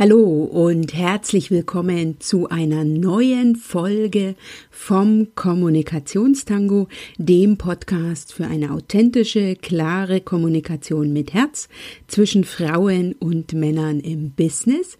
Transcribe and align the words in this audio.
Hallo 0.00 0.44
und 0.44 0.94
herzlich 0.94 1.50
willkommen 1.50 2.20
zu 2.20 2.48
einer 2.48 2.84
neuen 2.84 3.54
Folge 3.54 4.34
vom 4.70 5.34
Kommunikationstango, 5.34 6.88
dem 7.18 7.58
Podcast 7.58 8.32
für 8.32 8.46
eine 8.46 8.72
authentische, 8.72 9.56
klare 9.56 10.22
Kommunikation 10.22 11.12
mit 11.12 11.34
Herz 11.34 11.68
zwischen 12.06 12.44
Frauen 12.44 13.12
und 13.12 13.52
Männern 13.52 14.00
im 14.00 14.30
Business. 14.30 14.96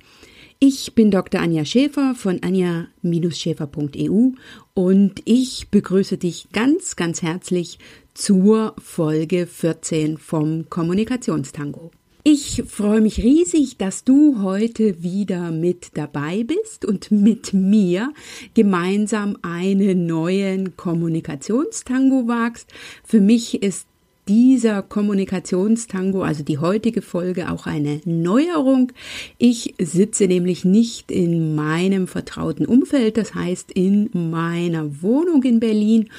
Ich 0.58 0.94
bin 0.94 1.10
Dr. 1.10 1.40
Anja 1.40 1.64
Schäfer 1.64 2.14
von 2.14 2.42
anja-schäfer.eu 2.42 4.32
und 4.74 5.22
ich 5.24 5.70
begrüße 5.70 6.18
dich 6.18 6.48
ganz, 6.52 6.96
ganz 6.96 7.22
herzlich 7.22 7.78
zur 8.12 8.76
Folge 8.78 9.46
14 9.46 10.18
vom 10.18 10.68
Kommunikationstango. 10.68 11.90
Ich 12.22 12.64
freue 12.68 13.00
mich 13.00 13.22
riesig, 13.22 13.78
dass 13.78 14.04
du 14.04 14.42
heute 14.42 15.02
wieder 15.02 15.50
mit 15.50 15.92
dabei 15.94 16.44
bist 16.44 16.84
und 16.84 17.10
mit 17.10 17.54
mir 17.54 18.12
gemeinsam 18.52 19.38
einen 19.40 20.04
neuen 20.04 20.76
Kommunikationstango 20.76 22.28
wagst. 22.28 22.68
Für 23.04 23.22
mich 23.22 23.62
ist 23.62 23.86
dieser 24.28 24.82
Kommunikationstango, 24.82 26.22
also 26.22 26.44
die 26.44 26.58
heutige 26.58 27.00
Folge, 27.00 27.50
auch 27.50 27.66
eine 27.66 28.02
Neuerung. 28.04 28.92
Ich 29.38 29.74
sitze 29.80 30.26
nämlich 30.26 30.64
nicht 30.64 31.10
in 31.10 31.54
meinem 31.54 32.06
vertrauten 32.06 32.66
Umfeld, 32.66 33.16
das 33.16 33.34
heißt 33.34 33.72
in 33.72 34.10
meiner 34.12 35.02
Wohnung 35.02 35.42
in 35.44 35.58
Berlin 35.58 36.10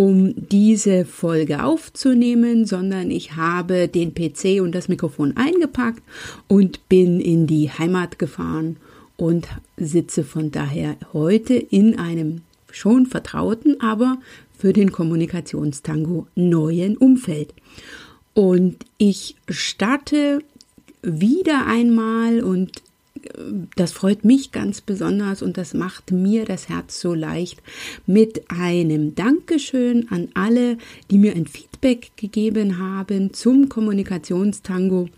um 0.00 0.32
diese 0.34 1.04
Folge 1.04 1.62
aufzunehmen, 1.62 2.64
sondern 2.64 3.10
ich 3.10 3.36
habe 3.36 3.86
den 3.86 4.14
PC 4.14 4.62
und 4.62 4.74
das 4.74 4.88
Mikrofon 4.88 5.36
eingepackt 5.36 6.02
und 6.48 6.88
bin 6.88 7.20
in 7.20 7.46
die 7.46 7.68
Heimat 7.70 8.18
gefahren 8.18 8.78
und 9.18 9.46
sitze 9.76 10.24
von 10.24 10.50
daher 10.50 10.96
heute 11.12 11.52
in 11.52 11.98
einem 11.98 12.40
schon 12.72 13.04
vertrauten, 13.04 13.78
aber 13.82 14.16
für 14.56 14.72
den 14.72 14.90
Kommunikationstango 14.90 16.26
neuen 16.34 16.96
Umfeld. 16.96 17.52
Und 18.32 18.76
ich 18.96 19.36
starte 19.50 20.38
wieder 21.02 21.66
einmal 21.66 22.42
und 22.42 22.80
das 23.76 23.92
freut 23.92 24.24
mich 24.24 24.52
ganz 24.52 24.80
besonders 24.80 25.42
und 25.42 25.56
das 25.56 25.74
macht 25.74 26.12
mir 26.12 26.44
das 26.44 26.68
Herz 26.68 27.00
so 27.00 27.14
leicht 27.14 27.62
mit 28.06 28.50
einem 28.50 29.14
Dankeschön 29.14 30.08
an 30.10 30.28
alle, 30.34 30.78
die 31.10 31.18
mir 31.18 31.34
ein 31.34 31.46
Feedback 31.46 32.12
gegeben 32.16 32.78
haben 32.78 33.32
zum 33.32 33.68
Kommunikationstango. 33.68 35.08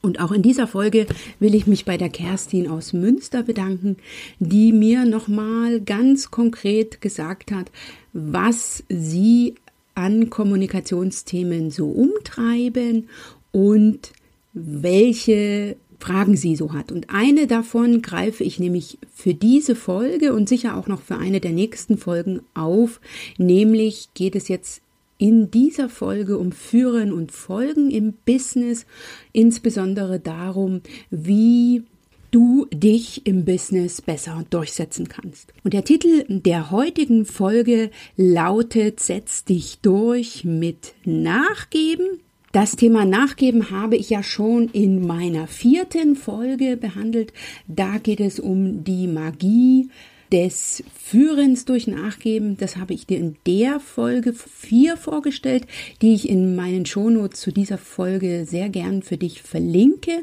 Und 0.00 0.20
auch 0.20 0.30
in 0.30 0.42
dieser 0.42 0.66
Folge 0.66 1.06
will 1.40 1.54
ich 1.54 1.66
mich 1.66 1.84
bei 1.84 1.96
der 1.96 2.08
Kerstin 2.08 2.68
aus 2.68 2.92
Münster 2.92 3.42
bedanken, 3.42 3.96
die 4.38 4.72
mir 4.72 5.04
nochmal 5.04 5.80
ganz 5.80 6.30
konkret 6.30 7.00
gesagt 7.00 7.50
hat, 7.50 7.70
was 8.12 8.84
sie 8.88 9.56
an 9.94 10.30
Kommunikationsthemen 10.30 11.72
so 11.72 11.88
umtreiben 11.88 13.08
und 13.50 14.12
welche 14.52 15.76
Fragen 15.98 16.36
sie 16.36 16.56
so 16.56 16.72
hat. 16.72 16.92
Und 16.92 17.10
eine 17.10 17.46
davon 17.46 18.02
greife 18.02 18.44
ich 18.44 18.58
nämlich 18.58 18.98
für 19.14 19.34
diese 19.34 19.74
Folge 19.74 20.32
und 20.32 20.48
sicher 20.48 20.76
auch 20.76 20.86
noch 20.86 21.02
für 21.02 21.16
eine 21.16 21.40
der 21.40 21.52
nächsten 21.52 21.98
Folgen 21.98 22.40
auf. 22.54 23.00
Nämlich 23.36 24.08
geht 24.14 24.36
es 24.36 24.48
jetzt 24.48 24.82
in 25.18 25.50
dieser 25.50 25.88
Folge 25.88 26.38
um 26.38 26.52
Führen 26.52 27.12
und 27.12 27.32
Folgen 27.32 27.90
im 27.90 28.14
Business, 28.24 28.86
insbesondere 29.32 30.20
darum, 30.20 30.80
wie 31.10 31.82
du 32.30 32.66
dich 32.72 33.26
im 33.26 33.44
Business 33.44 34.00
besser 34.00 34.44
durchsetzen 34.50 35.08
kannst. 35.08 35.52
Und 35.64 35.72
der 35.72 35.84
Titel 35.84 36.24
der 36.28 36.70
heutigen 36.70 37.24
Folge 37.24 37.90
lautet 38.16 39.00
Setz 39.00 39.44
dich 39.44 39.78
durch 39.80 40.44
mit 40.44 40.94
Nachgeben 41.04 42.20
das 42.52 42.76
Thema 42.76 43.04
Nachgeben 43.04 43.70
habe 43.70 43.96
ich 43.96 44.10
ja 44.10 44.22
schon 44.22 44.68
in 44.68 45.06
meiner 45.06 45.46
vierten 45.46 46.16
Folge 46.16 46.76
behandelt. 46.76 47.32
Da 47.66 47.98
geht 47.98 48.20
es 48.20 48.40
um 48.40 48.84
die 48.84 49.06
Magie 49.06 49.90
des 50.32 50.82
Führens 50.94 51.64
durch 51.64 51.86
Nachgeben. 51.86 52.56
Das 52.56 52.76
habe 52.76 52.94
ich 52.94 53.06
dir 53.06 53.18
in 53.18 53.36
der 53.46 53.80
Folge 53.80 54.32
4 54.32 54.96
vorgestellt, 54.96 55.66
die 56.00 56.14
ich 56.14 56.28
in 56.28 56.56
meinen 56.56 56.86
Shownotes 56.86 57.40
zu 57.40 57.52
dieser 57.52 57.78
Folge 57.78 58.46
sehr 58.46 58.68
gern 58.68 59.02
für 59.02 59.16
dich 59.16 59.42
verlinke. 59.42 60.22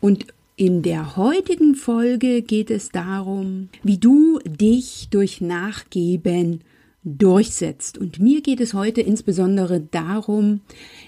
Und 0.00 0.26
in 0.56 0.82
der 0.82 1.16
heutigen 1.16 1.74
Folge 1.74 2.42
geht 2.42 2.70
es 2.70 2.90
darum, 2.90 3.68
wie 3.82 3.98
du 3.98 4.38
dich 4.44 5.08
durch 5.10 5.40
Nachgeben 5.40 6.60
durchsetzt. 7.04 7.98
Und 7.98 8.18
mir 8.18 8.40
geht 8.40 8.60
es 8.60 8.74
heute 8.74 9.00
insbesondere 9.00 9.80
darum, 9.80 10.60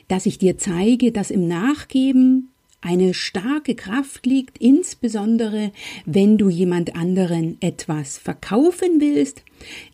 dass 0.08 0.26
ich 0.26 0.38
dir 0.38 0.58
zeige, 0.58 1.12
dass 1.12 1.30
im 1.30 1.48
Nachgeben 1.48 2.50
eine 2.82 3.14
starke 3.14 3.74
Kraft 3.74 4.26
liegt, 4.26 4.58
insbesondere 4.58 5.72
wenn 6.04 6.38
du 6.38 6.48
jemand 6.48 6.94
anderen 6.94 7.56
etwas 7.60 8.18
verkaufen 8.18 9.00
willst, 9.00 9.42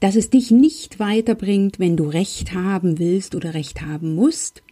dass 0.01 0.17
es 0.17 0.29
dich 0.29 0.51
nicht 0.51 0.99
weiterbringt, 0.99 1.79
wenn 1.79 1.97
du 1.97 2.05
Recht 2.05 2.53
haben 2.53 2.99
willst 2.99 3.35
oder 3.35 3.55
Recht 3.55 3.81
haben 3.81 4.15
musst, 4.15 4.63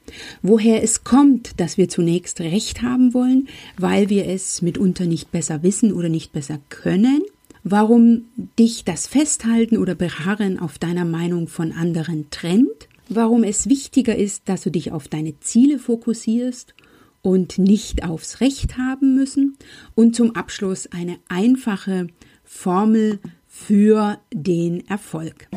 woher 0.42 0.82
es 0.82 1.04
kommt, 1.04 1.60
dass 1.60 1.78
wir 1.78 1.88
zunächst 1.88 2.40
Recht 2.40 2.82
haben 2.82 3.14
wollen, 3.14 3.48
weil 3.78 4.10
wir 4.10 4.26
es 4.26 4.60
mitunter 4.60 5.06
nicht 5.06 5.30
besser 5.30 5.62
wissen 5.62 5.92
oder 5.92 6.08
nicht 6.08 6.32
besser 6.32 6.58
können, 6.68 7.22
warum 7.62 8.26
dich 8.58 8.84
das 8.84 9.06
Festhalten 9.06 9.78
oder 9.78 9.94
Beharren 9.94 10.58
auf 10.58 10.78
deiner 10.78 11.04
Meinung 11.04 11.48
von 11.48 11.72
anderen 11.72 12.30
trennt, 12.30 12.88
warum 13.08 13.44
es 13.44 13.68
wichtiger 13.68 14.16
ist, 14.16 14.48
dass 14.48 14.62
du 14.62 14.70
dich 14.70 14.92
auf 14.92 15.08
deine 15.08 15.38
Ziele 15.40 15.78
fokussierst 15.78 16.74
und 17.22 17.58
nicht 17.58 18.04
aufs 18.04 18.40
Recht 18.40 18.78
haben 18.78 19.14
müssen 19.14 19.56
und 19.94 20.16
zum 20.16 20.36
Abschluss 20.36 20.86
eine 20.86 21.18
einfache 21.28 22.06
Formel 22.44 23.18
für 23.46 24.18
den 24.32 24.86
Erfolg. 24.88 25.48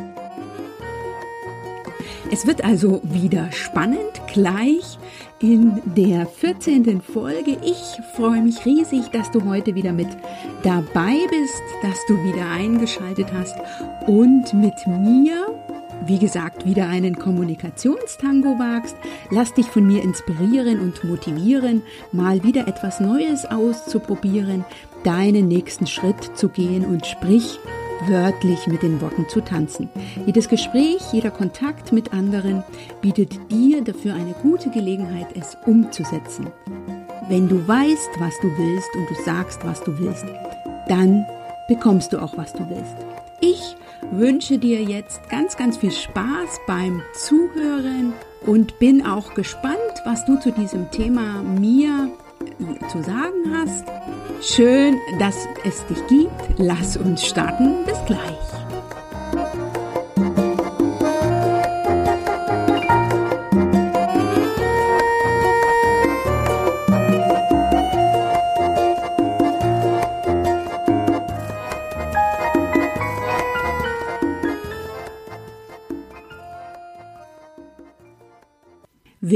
Es 2.34 2.48
wird 2.48 2.64
also 2.64 3.00
wieder 3.04 3.52
spannend 3.52 4.20
gleich 4.26 4.98
in 5.40 5.80
der 5.96 6.26
14. 6.26 7.00
Folge. 7.00 7.58
Ich 7.64 8.00
freue 8.16 8.42
mich 8.42 8.66
riesig, 8.66 9.12
dass 9.12 9.30
du 9.30 9.46
heute 9.46 9.76
wieder 9.76 9.94
mit 9.94 10.08
dabei 10.64 11.20
bist, 11.30 11.62
dass 11.84 12.00
du 12.08 12.16
wieder 12.24 12.50
eingeschaltet 12.50 13.28
hast 13.32 13.56
und 14.08 14.52
mit 14.52 14.74
mir, 14.88 15.46
wie 16.08 16.18
gesagt, 16.18 16.66
wieder 16.66 16.88
einen 16.88 17.20
Kommunikationstango 17.20 18.58
wagst. 18.58 18.96
Lass 19.30 19.54
dich 19.54 19.68
von 19.68 19.86
mir 19.86 20.02
inspirieren 20.02 20.80
und 20.80 21.04
motivieren, 21.04 21.84
mal 22.12 22.44
wieder 22.44 22.68
etwas 22.68 23.00
Neues 23.00 23.46
auszuprobieren, 23.46 24.66
deinen 25.04 25.48
nächsten 25.50 25.86
Schritt 25.86 26.36
zu 26.36 26.50
gehen 26.50 26.84
und 26.84 27.06
sprich 27.06 27.60
wörtlich 28.08 28.68
mit 28.68 28.84
den 28.84 29.02
Worten 29.02 29.28
zu 29.30 29.42
tanzen. 29.42 29.90
Jedes 30.26 30.50
Gespräch, 30.50 31.02
jeder 31.12 31.32
Kontakt 31.32 31.92
mit 31.92 32.14
anderen 32.14 32.64
bietet 33.02 33.52
dir 33.52 33.84
dafür 33.84 34.14
eine 34.14 34.34
gute 34.42 34.70
Gelegenheit, 34.70 35.28
es 35.36 35.58
umzusetzen. 35.66 36.48
Wenn 37.30 37.48
du 37.48 37.66
weißt, 37.68 38.10
was 38.20 38.40
du 38.42 38.50
willst 38.58 38.96
und 38.96 39.10
du 39.10 39.24
sagst, 39.24 39.64
was 39.64 39.82
du 39.84 39.98
willst, 39.98 40.26
dann 40.88 41.26
bekommst 41.68 42.14
du 42.14 42.22
auch, 42.22 42.38
was 42.38 42.54
du 42.54 42.70
willst. 42.70 42.96
Ich 43.40 43.76
wünsche 44.12 44.58
dir 44.58 44.82
jetzt 44.82 45.30
ganz, 45.30 45.58
ganz 45.58 45.78
viel 45.78 45.92
Spaß 45.92 46.60
beim 46.68 47.02
Zuhören 47.14 48.14
und 48.46 48.78
bin 48.80 49.06
auch 49.06 49.34
gespannt, 49.34 49.78
was 50.06 50.26
du 50.26 50.38
zu 50.40 50.52
diesem 50.52 50.92
Thema 50.92 51.42
mir 51.44 52.12
zu 52.90 53.02
sagen 53.02 53.56
hast. 53.56 53.86
Schön, 54.42 54.98
dass 55.20 55.48
es 55.64 55.86
dich 55.88 56.06
gibt. 56.08 56.32
Lass 56.58 56.98
uns 56.98 57.26
starten. 57.26 57.86
Bis 57.86 57.98
gleich. 58.06 58.63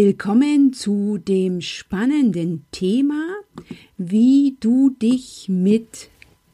Willkommen 0.09 0.71
zu 0.71 1.17
dem 1.17 1.59
spannenden 1.59 2.63
Thema, 2.71 3.27
wie 3.97 4.55
du 4.61 4.89
dich 4.89 5.49
mit 5.49 6.07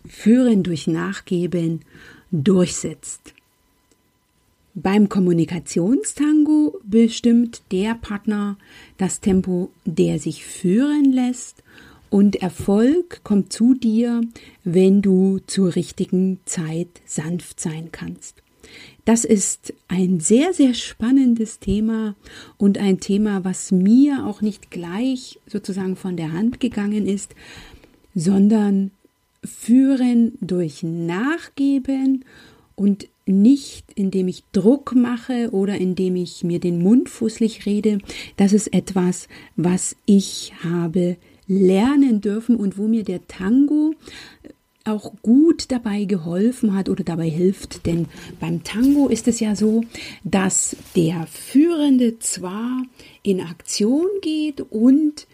Führen 0.07 0.63
durch 0.63 0.87
Nachgeben 0.87 1.81
durchsetzt. 2.31 3.35
Beim 4.73 5.07
Kommunikationstango 5.07 6.79
bestimmt 6.83 7.61
der 7.71 7.93
Partner 7.93 8.57
das 8.97 9.19
Tempo, 9.19 9.69
der 9.85 10.17
sich 10.17 10.43
führen 10.43 11.13
lässt 11.13 11.63
Und 12.09 12.37
Erfolg 12.37 13.23
kommt 13.23 13.53
zu 13.53 13.75
dir, 13.75 14.21
wenn 14.63 15.03
du 15.03 15.37
zur 15.45 15.75
richtigen 15.75 16.39
Zeit 16.45 16.89
sanft 17.05 17.59
sein 17.59 17.89
kannst. 17.91 18.41
Das 19.05 19.25
ist 19.25 19.73
ein 19.87 20.19
sehr, 20.19 20.53
sehr 20.53 20.73
spannendes 20.73 21.59
Thema 21.59 22.15
und 22.57 22.77
ein 22.77 22.99
Thema, 22.99 23.43
was 23.43 23.71
mir 23.71 24.25
auch 24.25 24.41
nicht 24.41 24.71
gleich 24.71 25.39
sozusagen 25.45 25.95
von 25.95 26.15
der 26.15 26.31
Hand 26.31 26.59
gegangen 26.59 27.05
ist, 27.05 27.35
sondern 28.15 28.91
führen 29.43 30.37
durch 30.39 30.83
Nachgeben 30.83 32.23
und 32.75 33.07
nicht 33.25 33.85
indem 33.95 34.27
ich 34.27 34.43
Druck 34.51 34.95
mache 34.95 35.49
oder 35.51 35.77
indem 35.77 36.15
ich 36.15 36.43
mir 36.43 36.59
den 36.59 36.81
Mund 36.81 37.09
fußlich 37.09 37.65
rede. 37.65 37.99
Das 38.37 38.53
ist 38.53 38.73
etwas, 38.73 39.27
was 39.55 39.95
ich 40.05 40.53
habe 40.63 41.17
lernen 41.47 42.21
dürfen 42.21 42.55
und 42.55 42.77
wo 42.77 42.87
mir 42.87 43.03
der 43.03 43.27
Tango 43.27 43.93
auch 44.85 45.13
gut 45.21 45.71
dabei 45.71 46.03
geholfen 46.05 46.75
hat 46.75 46.89
oder 46.89 47.03
dabei 47.03 47.29
hilft. 47.29 47.85
Denn 47.85 48.07
beim 48.39 48.63
Tango 48.63 49.07
ist 49.07 49.27
es 49.27 49.39
ja 49.39 49.55
so, 49.55 49.83
dass 50.23 50.75
der 50.95 51.25
Führende 51.27 52.19
zwar 52.19 52.83
in 53.21 53.41
Aktion 53.41 54.07
geht 54.21 54.61
und 54.61 55.27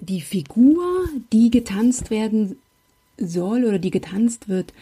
die 0.00 0.20
Figur, 0.20 1.08
die 1.32 1.50
getanzt 1.50 2.10
werden 2.10 2.56
soll 3.16 3.64
oder 3.64 3.78
die 3.78 3.90
getanzt 3.90 4.48
wird, 4.48 4.72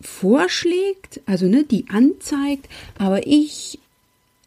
vorschlägt, 0.00 1.20
also 1.26 1.46
ne, 1.46 1.64
die 1.64 1.86
anzeigt, 1.88 2.68
aber 2.98 3.26
ich 3.26 3.78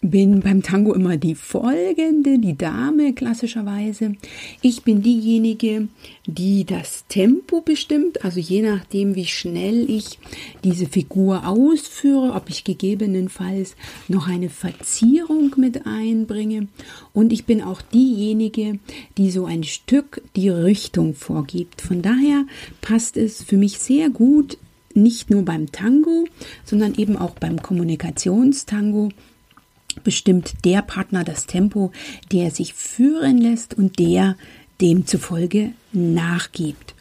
bin 0.01 0.39
beim 0.39 0.63
Tango 0.63 0.94
immer 0.94 1.18
die 1.18 1.36
folgende, 1.36 2.39
die 2.39 2.57
Dame 2.57 3.13
klassischerweise. 3.13 4.15
Ich 4.62 4.81
bin 4.81 5.03
diejenige, 5.03 5.89
die 6.25 6.65
das 6.65 7.06
Tempo 7.07 7.62
bestimmt, 7.62 8.25
also 8.25 8.39
je 8.39 8.63
nachdem, 8.63 9.15
wie 9.15 9.27
schnell 9.27 9.88
ich 9.88 10.18
diese 10.63 10.88
Figur 10.88 11.48
ausführe, 11.48 12.33
ob 12.33 12.50
ich 12.50 12.63
gegebenenfalls 12.63 13.75
noch 14.07 14.27
eine 14.27 14.50
Verzierung 14.50 15.53
mit 15.57 15.86
einbringe. 15.86 16.68
Und 17.13 17.31
ich 17.31 17.45
bin 17.45 17.62
auch 17.62 17.83
diejenige, 17.83 18.80
die 19.18 19.30
so 19.30 19.45
ein 19.45 19.63
Stück 19.63 20.24
die 20.36 20.50
Richtung 20.50 21.13
vorgibt. 21.13 21.81
Von 21.81 22.01
daher 22.01 22.45
passt 22.81 23.18
es 23.18 23.44
für 23.44 23.57
mich 23.57 23.77
sehr 23.77 24.09
gut, 24.09 24.57
nicht 24.95 25.30
nur 25.30 25.45
beim 25.45 25.71
Tango, 25.71 26.25
sondern 26.65 26.95
eben 26.95 27.18
auch 27.18 27.36
beim 27.36 27.62
Kommunikationstango 27.62 29.09
bestimmt 30.04 30.66
der 30.66 30.82
Partner 30.82 31.24
das 31.24 31.46
Tempo, 31.46 31.92
der 32.32 32.52
sich 32.52 32.74
führen 32.74 33.38
lässt 33.38 33.74
und 33.74 34.00
der 34.00 34.38
demzufolge 34.80 35.74
nachgibt. 35.92 36.96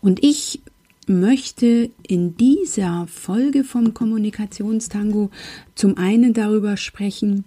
Und 0.00 0.22
ich 0.22 0.60
möchte 1.06 1.90
in 2.06 2.36
dieser 2.36 3.06
Folge 3.06 3.64
vom 3.64 3.94
Kommunikationstango 3.94 5.30
zum 5.74 5.96
einen 5.98 6.34
darüber 6.34 6.76
sprechen, 6.76 7.44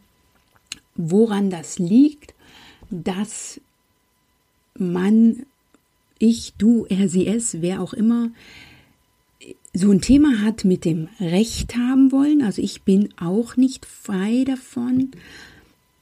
woran 0.95 1.49
das 1.49 1.79
liegt, 1.79 2.33
dass 2.89 3.59
man, 4.77 5.45
ich, 6.17 6.53
du, 6.57 6.85
er, 6.89 7.09
sie, 7.09 7.27
es, 7.27 7.61
wer 7.61 7.81
auch 7.81 7.93
immer, 7.93 8.29
so 9.73 9.91
ein 9.91 10.01
Thema 10.01 10.41
hat 10.41 10.65
mit 10.65 10.85
dem 10.85 11.09
Recht 11.19 11.75
haben 11.75 12.11
wollen. 12.11 12.41
Also 12.41 12.61
ich 12.61 12.83
bin 12.83 13.09
auch 13.19 13.55
nicht 13.55 13.85
frei 13.85 14.43
davon. 14.45 15.11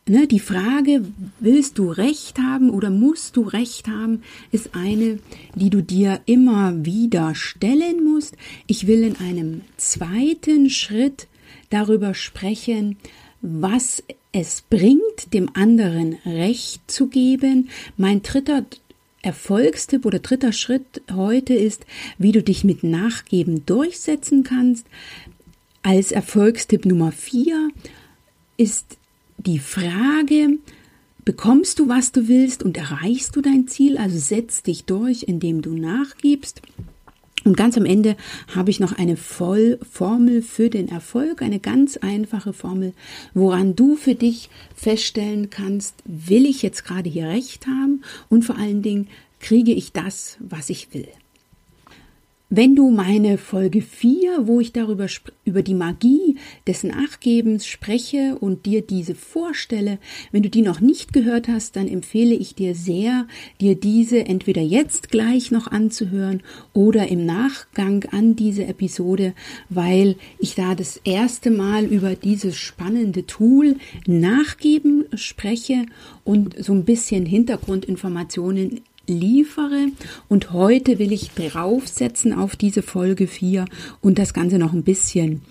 Ne, 0.10 0.26
die 0.26 0.40
Frage, 0.40 1.04
willst 1.42 1.78
du 1.78 1.92
Recht 1.92 2.40
haben 2.40 2.70
oder 2.70 2.90
musst 2.90 3.36
du 3.36 3.42
Recht 3.42 3.90
haben, 3.90 4.24
ist 4.54 4.70
eine, 4.74 5.20
die 5.56 5.70
du 5.70 5.84
dir 5.84 6.22
immer 6.26 6.86
wieder 6.86 7.36
stellen 7.36 8.06
musst. 8.06 8.38
Ich 8.68 8.88
will 8.88 9.04
in 9.04 9.18
einem 9.18 9.62
zweiten 9.76 10.70
Schritt 10.70 11.28
darüber 11.70 12.14
sprechen, 12.14 12.96
was 13.42 14.02
es 14.32 14.64
bringt, 14.70 15.34
dem 15.34 15.50
anderen 15.56 16.18
Recht 16.26 16.90
zu 16.90 17.08
geben. 17.08 17.68
Mein 17.98 18.22
dritter 18.22 18.66
Erfolgstipp 19.22 20.06
oder 20.06 20.20
dritter 20.20 20.52
Schritt 20.52 21.02
heute 21.12 21.54
ist, 21.54 21.86
wie 22.18 22.32
du 22.32 22.42
dich 22.42 22.64
mit 22.64 22.84
Nachgeben 22.84 23.66
durchsetzen 23.66 24.44
kannst. 24.44 24.86
Als 25.82 26.12
Erfolgstipp 26.12 26.86
Nummer 26.86 27.12
vier 27.12 27.70
ist 28.58 28.98
die 29.38 29.60
Frage, 29.60 30.58
bekommst 31.26 31.80
du, 31.80 31.88
was 31.88 32.12
du 32.12 32.28
willst 32.28 32.64
und 32.64 32.78
erreichst 32.78 33.36
du 33.36 33.42
dein 33.42 33.68
Ziel? 33.68 33.98
Also 33.98 34.18
setz 34.18 34.64
dich 34.64 34.86
durch, 34.86 35.24
indem 35.24 35.62
du 35.62 35.74
nachgibst. 35.74 36.62
Und 37.48 37.56
ganz 37.56 37.78
am 37.78 37.86
Ende 37.86 38.18
habe 38.54 38.72
ich 38.72 38.82
noch 38.82 38.98
eine 38.98 39.16
Vollformel 39.16 40.42
für 40.42 40.70
den 40.70 40.90
Erfolg, 40.90 41.42
eine 41.42 41.62
ganz 41.62 41.96
einfache 41.96 42.52
Formel, 42.52 42.92
woran 43.34 43.74
du 43.74 43.96
für 43.96 44.16
dich 44.16 44.50
feststellen 44.76 45.50
kannst, 45.50 45.96
will 46.04 46.46
ich 46.46 46.62
jetzt 46.62 46.84
gerade 46.84 47.10
hier 47.10 47.30
recht 47.30 47.66
haben 47.66 48.02
und 48.28 48.44
vor 48.44 48.58
allen 48.58 48.82
Dingen 48.82 49.08
kriege 49.40 49.72
ich 49.72 49.94
das, 49.94 50.36
was 50.42 50.70
ich 50.70 50.94
will. 50.94 51.08
Wenn 52.50 52.78
du 52.78 52.92
meine 52.92 53.38
Folge 53.38 53.82
4, 53.82 54.48
wo 54.48 54.62
ich 54.62 54.72
darüber 54.72 55.08
über 55.44 55.62
die 55.62 55.74
Magie 55.74 56.38
des 56.66 56.86
Nachgebens 56.86 57.68
spreche 57.68 58.38
und 58.40 58.66
dir 58.66 58.82
diese 58.82 59.16
vorstelle, 59.16 60.00
wenn 60.32 60.44
du 60.44 60.50
die 60.50 60.62
noch 60.62 60.80
nicht 60.80 61.12
gehört 61.12 61.50
hast, 61.50 61.76
dann 61.76 61.90
empfehle 61.90 62.34
ich 62.34 62.56
dir 62.56 62.74
sehr, 62.74 63.28
dir 63.60 63.76
diese 63.76 64.26
entweder 64.28 64.62
jetzt 64.62 65.10
gleich 65.10 65.52
noch 65.52 65.68
anzuhören 65.68 66.42
oder 66.72 67.10
im 67.10 67.26
Nachgang 67.26 68.06
an 68.12 68.38
diese 68.38 68.64
Episode, 68.64 69.34
weil 69.68 70.16
ich 70.40 70.56
da 70.56 70.74
das 70.74 71.02
erste 71.04 71.52
Mal 71.52 71.84
über 71.84 72.16
dieses 72.16 72.56
spannende 72.56 73.26
Tool 73.26 73.76
Nachgeben 74.06 75.04
spreche 75.16 75.86
und 76.24 76.56
so 76.64 76.72
ein 76.72 76.86
bisschen 76.86 77.26
Hintergrundinformationen 77.26 78.80
liefere. 79.08 79.88
Und 80.28 80.52
heute 80.54 81.00
will 81.00 81.12
ich 81.12 81.32
draufsetzen 81.32 82.34
auf 82.34 82.56
diese 82.56 82.82
Folge 82.82 83.28
4 83.28 83.66
und 84.02 84.20
das 84.20 84.34
Ganze 84.34 84.60
noch 84.60 84.74
ein 84.74 84.84
bisschen 84.84 85.42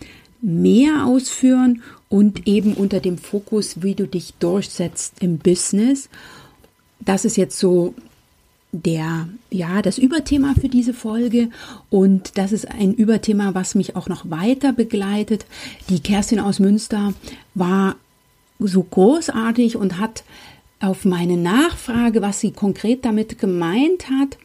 mehr 0.42 1.06
ausführen 1.06 1.82
und 2.08 2.46
eben 2.46 2.74
unter 2.74 3.00
dem 3.00 3.18
Fokus, 3.18 3.82
wie 3.82 3.94
du 3.94 4.06
dich 4.06 4.34
durchsetzt 4.38 5.14
im 5.20 5.38
Business. 5.38 6.08
Das 7.00 7.24
ist 7.24 7.36
jetzt 7.36 7.58
so 7.58 7.94
der, 8.72 9.28
ja, 9.50 9.80
das 9.82 9.98
Überthema 9.98 10.54
für 10.60 10.68
diese 10.68 10.92
Folge 10.92 11.48
und 11.88 12.36
das 12.36 12.52
ist 12.52 12.68
ein 12.68 12.94
Überthema, 12.94 13.54
was 13.54 13.74
mich 13.74 13.96
auch 13.96 14.08
noch 14.08 14.28
weiter 14.30 14.72
begleitet. 14.72 15.46
Die 15.88 16.00
Kerstin 16.00 16.40
aus 16.40 16.58
Münster 16.58 17.14
war 17.54 17.96
so 18.58 18.82
großartig 18.82 19.76
und 19.76 19.98
hat 19.98 20.24
auf 20.80 21.04
meine 21.04 21.36
Nachfrage, 21.36 22.22
was 22.22 22.40
sie 22.40 22.52
konkret 22.52 23.04
damit 23.04 23.38
gemeint 23.38 24.10
hat, 24.10 24.38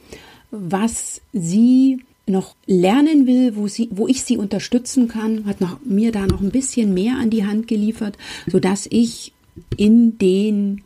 was 0.52 1.22
sie 1.34 2.04
noch 2.26 2.56
lernen 2.66 3.28
will, 3.28 3.56
wo, 3.56 3.68
sie, 3.68 3.90
wo 3.92 4.08
ich 4.08 4.24
sie 4.24 4.38
unterstützen 4.38 5.08
kann, 5.08 5.46
hat 5.46 5.60
noch, 5.60 5.80
mir 5.84 6.12
da 6.12 6.28
noch 6.28 6.42
ein 6.42 6.52
bisschen 6.52 6.94
mehr 6.94 7.16
an 7.18 7.30
die 7.30 7.46
Hand 7.46 7.68
geliefert, 7.68 8.18
sodass 8.48 8.88
ich 8.90 9.34
in 9.78 10.18
den 10.18 10.82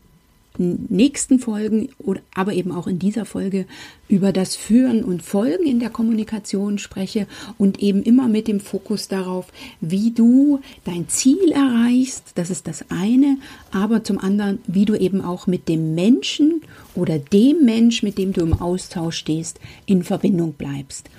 nächsten 0.60 1.40
Folgen 1.40 1.90
aber 2.34 2.54
eben 2.54 2.72
auch 2.72 2.88
in 2.88 3.00
dieser 3.00 3.26
Folge 3.26 3.66
über 4.08 4.32
das 4.32 4.56
Führen 4.56 5.04
und 5.04 5.24
Folgen 5.24 5.66
in 5.66 5.80
der 5.80 5.90
Kommunikation 5.90 6.78
spreche 6.78 7.28
und 7.58 7.80
eben 7.80 8.04
immer 8.04 8.28
mit 8.28 8.48
dem 8.48 8.60
Fokus 8.60 9.08
darauf, 9.08 9.48
wie 9.82 10.12
du 10.12 10.60
dein 10.84 11.08
Ziel 11.10 11.52
erreichst, 11.52 12.34
das 12.36 12.50
ist 12.50 12.68
das 12.68 12.86
eine, 12.90 13.38
aber 13.72 14.04
zum 14.04 14.20
anderen, 14.20 14.60
wie 14.68 14.86
du 14.86 14.96
eben 14.96 15.22
auch 15.22 15.48
mit 15.48 15.68
dem 15.68 15.96
Menschen 15.96 16.62
oder 16.94 17.20
dem 17.20 17.66
Mensch, 17.66 18.04
mit 18.04 18.18
dem 18.18 18.34
du 18.34 18.42
im 18.42 18.54
Austausch 18.54 19.18
stehst, 19.18 19.60
in 19.86 20.04
Verbindung 20.04 20.54
bleibst. 20.54 21.10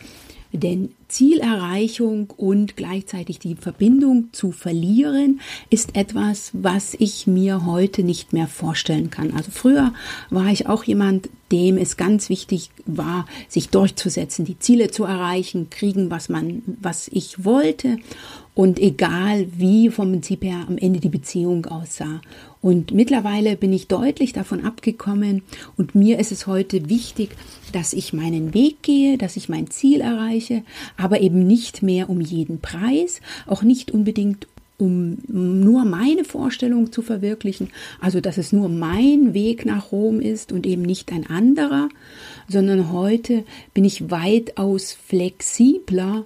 Denn 0.52 0.90
Zielerreichung 1.16 2.28
und 2.36 2.76
gleichzeitig 2.76 3.38
die 3.38 3.54
Verbindung 3.54 4.28
zu 4.32 4.52
verlieren, 4.52 5.40
ist 5.70 5.96
etwas, 5.96 6.50
was 6.52 6.92
ich 6.92 7.26
mir 7.26 7.64
heute 7.64 8.02
nicht 8.02 8.34
mehr 8.34 8.46
vorstellen 8.46 9.08
kann. 9.08 9.32
Also 9.32 9.50
früher 9.50 9.94
war 10.28 10.48
ich 10.48 10.66
auch 10.66 10.84
jemand, 10.84 11.30
dem 11.50 11.78
es 11.78 11.96
ganz 11.96 12.28
wichtig 12.28 12.68
war, 12.84 13.24
sich 13.48 13.70
durchzusetzen, 13.70 14.44
die 14.44 14.58
Ziele 14.58 14.90
zu 14.90 15.04
erreichen, 15.04 15.70
kriegen, 15.70 16.10
was 16.10 16.28
man, 16.28 16.62
was 16.82 17.08
ich 17.08 17.46
wollte 17.46 17.96
und 18.52 18.78
egal 18.78 19.46
wie 19.56 19.88
vom 19.88 20.12
Prinzip 20.12 20.44
her 20.44 20.66
am 20.68 20.76
Ende 20.76 21.00
die 21.00 21.08
Beziehung 21.08 21.64
aussah. 21.64 22.20
Und 22.66 22.90
mittlerweile 22.90 23.54
bin 23.54 23.72
ich 23.72 23.86
deutlich 23.86 24.32
davon 24.32 24.64
abgekommen 24.64 25.42
und 25.76 25.94
mir 25.94 26.18
ist 26.18 26.32
es 26.32 26.48
heute 26.48 26.88
wichtig, 26.88 27.30
dass 27.70 27.92
ich 27.92 28.12
meinen 28.12 28.54
Weg 28.54 28.82
gehe, 28.82 29.18
dass 29.18 29.36
ich 29.36 29.48
mein 29.48 29.70
Ziel 29.70 30.00
erreiche, 30.00 30.64
aber 30.96 31.20
eben 31.20 31.46
nicht 31.46 31.84
mehr 31.84 32.10
um 32.10 32.20
jeden 32.20 32.60
Preis, 32.60 33.20
auch 33.46 33.62
nicht 33.62 33.92
unbedingt 33.92 34.48
um 34.78 35.18
nur 35.28 35.84
meine 35.84 36.24
Vorstellung 36.24 36.90
zu 36.90 37.02
verwirklichen, 37.02 37.70
also 38.00 38.20
dass 38.20 38.36
es 38.36 38.52
nur 38.52 38.68
mein 38.68 39.32
Weg 39.32 39.64
nach 39.64 39.92
Rom 39.92 40.20
ist 40.20 40.50
und 40.50 40.66
eben 40.66 40.82
nicht 40.82 41.12
ein 41.12 41.30
anderer, 41.30 41.88
sondern 42.48 42.90
heute 42.90 43.44
bin 43.74 43.84
ich 43.84 44.10
weitaus 44.10 44.92
flexibler 44.92 46.24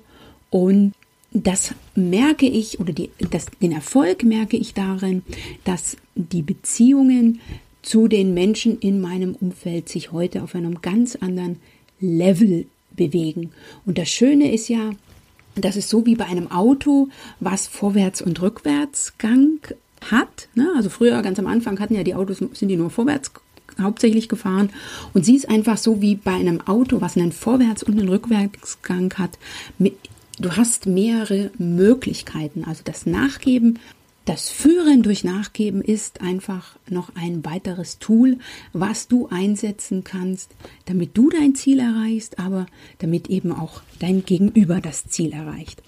und 0.48 0.94
das 1.32 1.74
merke 1.94 2.46
ich 2.46 2.80
oder 2.80 2.92
die, 2.92 3.10
das, 3.30 3.46
den 3.62 3.72
Erfolg 3.72 4.24
merke 4.24 4.56
ich 4.56 4.74
darin, 4.74 5.22
dass 5.64 5.96
die 6.14 6.42
Beziehungen 6.42 7.40
zu 7.82 8.08
den 8.08 8.34
Menschen 8.34 8.78
in 8.80 9.00
meinem 9.00 9.34
Umfeld 9.34 9.88
sich 9.88 10.12
heute 10.12 10.42
auf 10.42 10.54
einem 10.54 10.82
ganz 10.82 11.16
anderen 11.16 11.56
Level 12.00 12.66
bewegen. 12.90 13.52
Und 13.86 13.96
das 13.98 14.08
Schöne 14.08 14.52
ist 14.52 14.68
ja, 14.68 14.90
das 15.54 15.76
ist 15.76 15.88
so 15.88 16.04
wie 16.04 16.16
bei 16.16 16.26
einem 16.26 16.50
Auto, 16.50 17.08
was 17.38 17.66
Vorwärts- 17.66 18.22
und 18.22 18.40
Rückwärtsgang 18.42 19.60
hat. 20.10 20.48
Ne? 20.54 20.68
Also 20.76 20.90
früher, 20.90 21.22
ganz 21.22 21.38
am 21.38 21.46
Anfang, 21.46 21.78
hatten 21.78 21.94
ja 21.94 22.02
die 22.02 22.14
Autos, 22.14 22.38
sind 22.38 22.68
die 22.68 22.76
nur 22.76 22.90
vorwärts 22.90 23.30
hauptsächlich 23.80 24.28
gefahren. 24.28 24.70
Und 25.14 25.24
sie 25.24 25.36
ist 25.36 25.48
einfach 25.48 25.78
so 25.78 26.02
wie 26.02 26.16
bei 26.16 26.34
einem 26.34 26.60
Auto, 26.66 27.00
was 27.00 27.16
einen 27.16 27.32
Vorwärts- 27.32 27.82
und 27.82 27.98
einen 27.98 28.08
Rückwärtsgang 28.08 29.14
hat. 29.14 29.38
Du 30.40 30.56
hast 30.56 30.86
mehrere 30.86 31.50
Möglichkeiten. 31.58 32.64
Also 32.64 32.82
das 32.84 33.06
Nachgeben 33.06 33.78
das 34.26 34.50
Führen 34.50 35.02
durch 35.02 35.24
Nachgeben 35.24 35.82
ist 35.82 36.20
einfach 36.20 36.76
noch 36.88 37.10
ein 37.16 37.44
weiteres 37.44 37.98
Tool, 37.98 38.38
was 38.72 39.08
du 39.08 39.28
einsetzen 39.28 40.04
kannst, 40.04 40.52
damit 40.84 41.16
du 41.16 41.30
dein 41.30 41.54
Ziel 41.54 41.80
erreichst, 41.80 42.38
aber 42.38 42.66
damit 42.98 43.28
eben 43.28 43.50
auch 43.50 43.82
dein 43.98 44.24
Gegenüber 44.24 44.80
das 44.80 45.06
Ziel 45.06 45.32
erreicht. 45.32 45.82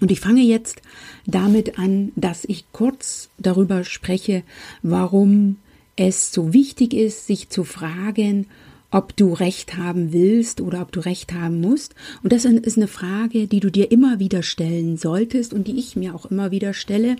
Und 0.00 0.10
ich 0.10 0.20
fange 0.20 0.42
jetzt 0.42 0.80
damit 1.26 1.78
an, 1.78 2.12
dass 2.14 2.44
ich 2.44 2.64
kurz 2.72 3.28
darüber 3.38 3.84
spreche, 3.84 4.44
warum 4.82 5.56
es 5.96 6.32
so 6.32 6.54
wichtig 6.54 6.94
ist, 6.94 7.26
sich 7.26 7.50
zu 7.50 7.64
fragen, 7.64 8.46
ob 8.90 9.16
du 9.16 9.34
Recht 9.34 9.76
haben 9.76 10.12
willst 10.12 10.60
oder 10.60 10.80
ob 10.80 10.92
du 10.92 11.00
Recht 11.00 11.32
haben 11.32 11.60
musst. 11.60 11.94
Und 12.22 12.32
das 12.32 12.44
ist 12.44 12.76
eine 12.76 12.88
Frage, 12.88 13.46
die 13.46 13.60
du 13.60 13.70
dir 13.70 13.90
immer 13.92 14.18
wieder 14.18 14.42
stellen 14.42 14.96
solltest 14.96 15.52
und 15.52 15.68
die 15.68 15.78
ich 15.78 15.96
mir 15.96 16.14
auch 16.14 16.26
immer 16.26 16.50
wieder 16.50 16.72
stelle. 16.72 17.16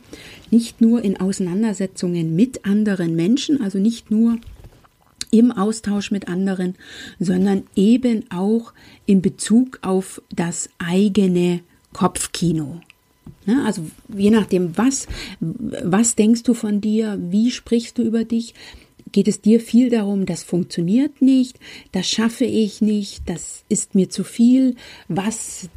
Nicht 0.50 0.80
nur 0.80 1.02
in 1.02 1.20
Auseinandersetzungen 1.20 2.34
mit 2.34 2.64
anderen 2.64 3.14
Menschen, 3.16 3.60
also 3.60 3.78
nicht 3.78 4.10
nur 4.10 4.38
im 5.30 5.52
Austausch 5.52 6.10
mit 6.10 6.28
anderen, 6.28 6.74
sondern 7.20 7.64
eben 7.76 8.24
auch 8.30 8.72
in 9.04 9.20
Bezug 9.20 9.78
auf 9.82 10.22
das 10.30 10.70
eigene 10.78 11.60
Kopfkino. 11.92 12.80
Ne, 13.44 13.62
also 13.66 13.82
je 14.14 14.30
nachdem, 14.30 14.76
was, 14.76 15.06
was 15.40 16.14
denkst 16.14 16.44
du 16.44 16.54
von 16.54 16.80
dir, 16.80 17.18
wie 17.20 17.50
sprichst 17.50 17.98
du 17.98 18.02
über 18.02 18.24
dich, 18.24 18.54
geht 19.12 19.28
es 19.28 19.40
dir 19.40 19.60
viel 19.60 19.90
darum, 19.90 20.26
das 20.26 20.42
funktioniert 20.42 21.22
nicht, 21.22 21.58
das 21.92 22.08
schaffe 22.08 22.44
ich 22.44 22.80
nicht, 22.80 23.22
das 23.26 23.64
ist 23.68 23.94
mir 23.94 24.10
zu 24.10 24.24
viel, 24.24 24.76
was 25.08 25.68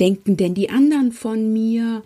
denken 0.00 0.36
denn 0.36 0.54
die 0.54 0.70
anderen 0.70 1.12
von 1.12 1.52
mir? 1.52 2.02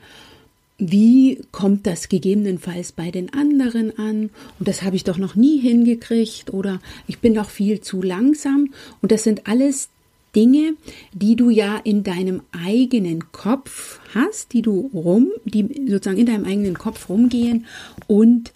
Wie 0.79 1.41
kommt 1.51 1.89
das 1.89 2.09
gegebenenfalls 2.09 2.93
bei 2.93 3.11
den 3.11 3.33
anderen 3.33 3.99
an? 3.99 4.31
Und 4.59 4.69
das 4.69 4.83
habe 4.83 4.95
ich 4.95 5.03
doch 5.03 5.19
noch 5.19 5.35
nie 5.35 5.59
hingekriegt 5.59 6.55
oder 6.55 6.81
ich 7.09 7.19
bin 7.19 7.35
doch 7.35 7.51
viel 7.51 7.81
zu 7.81 8.01
langsam. 8.01 8.73
Und 9.03 9.11
das 9.11 9.25
sind 9.25 9.49
alles 9.49 9.89
Dinge, 10.37 10.75
die 11.13 11.35
du 11.35 11.51
ja 11.51 11.79
in 11.79 12.05
deinem 12.05 12.43
eigenen 12.53 13.33
Kopf 13.33 13.99
hast, 14.15 14.53
die 14.53 14.63
du 14.63 14.89
rum, 14.95 15.31
die 15.45 15.89
sozusagen 15.91 16.19
in 16.19 16.27
deinem 16.27 16.45
eigenen 16.45 16.79
Kopf 16.79 17.09
rumgehen 17.09 17.67
und 18.07 18.53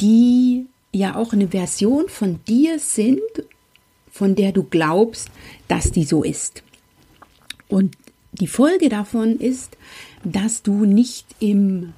die 0.00 0.66
ja 0.92 1.16
auch 1.16 1.32
eine 1.32 1.48
Version 1.48 2.08
von 2.08 2.40
dir 2.46 2.78
sind, 2.78 3.20
von 4.10 4.34
der 4.34 4.52
du 4.52 4.62
glaubst, 4.64 5.30
dass 5.68 5.92
die 5.92 6.04
so 6.04 6.22
ist. 6.22 6.62
Und 7.68 7.96
die 8.32 8.46
Folge 8.46 8.88
davon 8.88 9.38
ist, 9.38 9.76
dass 10.24 10.62
du 10.62 10.84
nicht 10.84 11.26
im 11.40 11.92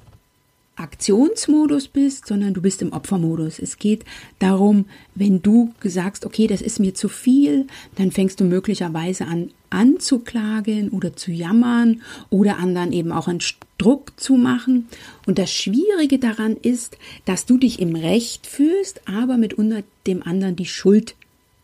Aktionsmodus 0.76 1.88
bist, 1.88 2.26
sondern 2.26 2.54
du 2.54 2.62
bist 2.62 2.80
im 2.82 2.92
Opfermodus. 2.92 3.58
Es 3.58 3.78
geht 3.78 4.04
darum, 4.38 4.86
wenn 5.14 5.42
du 5.42 5.72
sagst, 5.84 6.24
okay, 6.24 6.46
das 6.46 6.62
ist 6.62 6.80
mir 6.80 6.94
zu 6.94 7.08
viel, 7.08 7.66
dann 7.96 8.10
fängst 8.10 8.40
du 8.40 8.44
möglicherweise 8.44 9.26
an 9.26 9.50
anzuklagen 9.70 10.90
oder 10.90 11.16
zu 11.16 11.32
jammern 11.32 12.02
oder 12.28 12.58
anderen 12.58 12.92
eben 12.92 13.12
auch 13.12 13.28
einen 13.28 13.42
Druck 13.78 14.12
zu 14.18 14.34
machen. 14.34 14.88
Und 15.26 15.38
das 15.38 15.52
Schwierige 15.52 16.18
daran 16.18 16.56
ist, 16.56 16.98
dass 17.24 17.46
du 17.46 17.56
dich 17.56 17.80
im 17.80 17.96
Recht 17.96 18.46
fühlst, 18.46 19.08
aber 19.08 19.36
mit 19.36 19.54
unter 19.54 19.82
dem 20.06 20.22
anderen 20.22 20.56
die 20.56 20.66
Schuld 20.66 21.14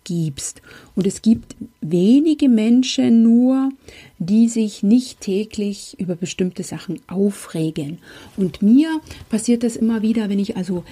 gibst. 0.04 0.62
Und 0.94 1.06
es 1.06 1.20
gibt 1.20 1.56
wenige 1.80 2.48
Menschen 2.48 3.22
nur, 3.22 3.70
die 4.18 4.48
sich 4.48 4.82
nicht 4.82 5.20
täglich 5.20 5.96
über 5.98 6.14
bestimmte 6.14 6.62
Sachen 6.62 7.00
aufregen. 7.08 7.98
Und 8.36 8.62
mir 8.62 9.00
passiert 9.28 9.62
das 9.62 9.76
immer 9.76 10.02
wieder, 10.02 10.30
wenn 10.30 10.38
ich 10.38 10.56
also 10.56 10.84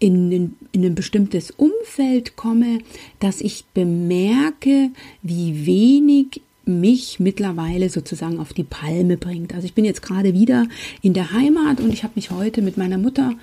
in, 0.00 0.32
in, 0.32 0.56
in 0.72 0.84
ein 0.84 0.94
bestimmtes 0.96 1.52
Umfeld 1.52 2.34
komme, 2.34 2.80
dass 3.20 3.40
ich 3.40 3.64
bemerke, 3.74 4.90
wie 5.22 5.66
wenig 5.66 6.40
mich 6.64 7.20
mittlerweile 7.20 7.88
sozusagen 7.88 8.38
auf 8.38 8.52
die 8.52 8.64
Palme 8.64 9.16
bringt. 9.16 9.54
Also 9.54 9.66
ich 9.66 9.74
bin 9.74 9.84
jetzt 9.84 10.02
gerade 10.02 10.34
wieder 10.34 10.66
in 11.02 11.14
der 11.14 11.32
Heimat 11.32 11.80
und 11.80 11.92
ich 11.92 12.02
habe 12.02 12.14
mich 12.16 12.30
heute 12.30 12.62
mit 12.62 12.76
meiner 12.76 12.98
Mutter 12.98 13.34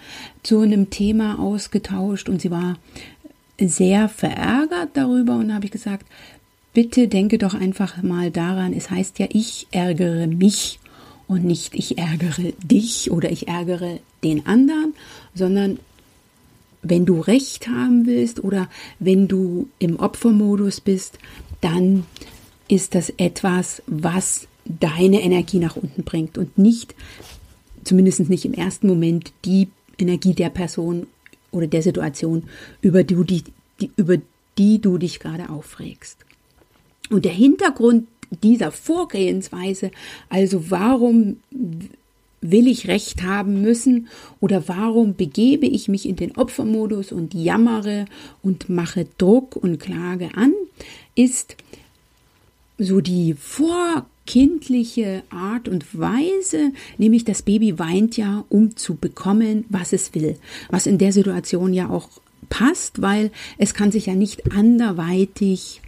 zu 0.44 0.62
einem 0.62 0.90
Thema 0.90 1.40
ausgetauscht 1.40 2.30
und 2.30 2.42
sie 2.42 2.52
war 2.52 2.78
sehr 3.60 4.10
verärgert 4.10 4.90
darüber 4.94 5.38
und 5.38 5.54
habe 5.54 5.66
ich 5.66 5.72
gesagt, 5.72 6.06
bitte 6.74 7.08
denke 7.08 7.38
doch 7.38 7.54
einfach 7.54 8.02
mal 8.04 8.32
daran, 8.32 8.74
es 8.74 8.90
heißt 8.90 9.20
ja, 9.20 9.28
ich 9.32 9.68
ärgere 9.72 10.28
mich 10.28 10.80
und 11.28 11.44
nicht 11.44 11.76
ich 11.76 11.98
ärgere 11.98 12.54
dich 12.64 13.12
oder 13.12 13.32
ich 13.32 13.48
ärgere 13.48 14.00
den 14.24 14.46
anderen, 14.46 14.94
sondern 15.34 15.80
wenn 16.82 17.06
du 17.06 17.20
Recht 17.20 17.68
haben 17.68 18.06
willst 18.06 18.44
oder 18.44 18.70
wenn 19.00 19.28
du 19.28 19.68
im 19.80 20.00
Opfermodus 20.00 20.82
bist, 20.82 21.20
dann 21.62 22.06
ist 22.68 22.96
das 22.96 23.10
etwas, 23.18 23.82
was 23.88 24.48
deine 24.66 25.22
Energie 25.22 25.60
nach 25.60 25.76
unten 25.76 26.04
bringt 26.04 26.38
und 26.38 26.58
nicht, 26.58 26.96
zumindest 27.84 28.30
nicht 28.30 28.46
im 28.46 28.54
ersten 28.54 28.88
Moment, 28.88 29.32
die 29.46 29.70
Energie 29.98 30.34
der 30.34 30.50
Person 30.50 31.08
oder 31.52 31.68
der 31.68 31.82
Situation, 31.82 32.44
über 32.82 33.04
die, 33.04 33.16
die, 33.24 33.44
die, 33.80 33.92
über 33.96 34.18
die 34.58 34.82
du 34.82 34.98
dich 34.98 35.20
gerade 35.20 35.50
aufregst. 35.50 36.18
Und 37.10 37.26
der 37.26 37.32
Hintergrund 37.32 38.08
dieser 38.44 38.72
Vorgehensweise, 38.72 39.92
also 40.30 40.70
warum 40.70 41.38
will 42.42 42.68
ich 42.68 42.88
Recht 42.88 43.24
haben 43.24 43.62
müssen? 43.62 44.08
Oder 44.40 44.68
warum 44.68 45.16
begebe 45.16 45.66
ich 45.66 45.88
mich 45.88 46.08
in 46.08 46.16
den 46.16 46.38
Opfermodus 46.38 47.12
und 47.12 47.34
jammere 47.34 48.06
und 48.42 48.70
mache 48.70 49.08
Druck 49.18 49.56
und 49.56 49.80
Klage 49.80 50.30
an, 50.36 50.54
ist 51.16 51.56
so 52.78 53.02
die 53.02 53.34
vorkindliche 53.34 55.24
Art 55.30 55.68
und 55.68 55.98
Weise, 55.98 56.72
nämlich 56.98 57.26
das 57.26 57.42
Baby 57.42 57.80
weint 57.80 58.18
ja, 58.18 58.46
um 58.50 58.76
zu 58.76 58.96
bekommen, 58.96 59.66
was 59.70 59.94
es 59.94 60.14
will, 60.14 60.38
was 60.70 60.86
in 60.86 61.00
der 61.00 61.12
Situation 61.12 61.74
ja 61.74 61.90
auch 61.90 62.10
passt, 62.50 63.02
weil 63.02 63.32
es 63.58 63.74
kann 63.74 63.92
sich 63.92 64.06
ja 64.06 64.14
nicht 64.14 64.52
anderweitig 64.52 65.82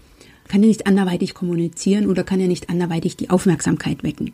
kann 0.47 0.63
ja 0.63 0.67
nicht 0.67 0.87
anderweitig 0.87 1.35
kommunizieren 1.35 2.07
oder 2.09 2.23
kann 2.23 2.39
ja 2.39 2.47
nicht 2.47 2.69
anderweitig 2.69 3.15
die 3.15 3.29
Aufmerksamkeit 3.29 4.03
wecken. 4.03 4.33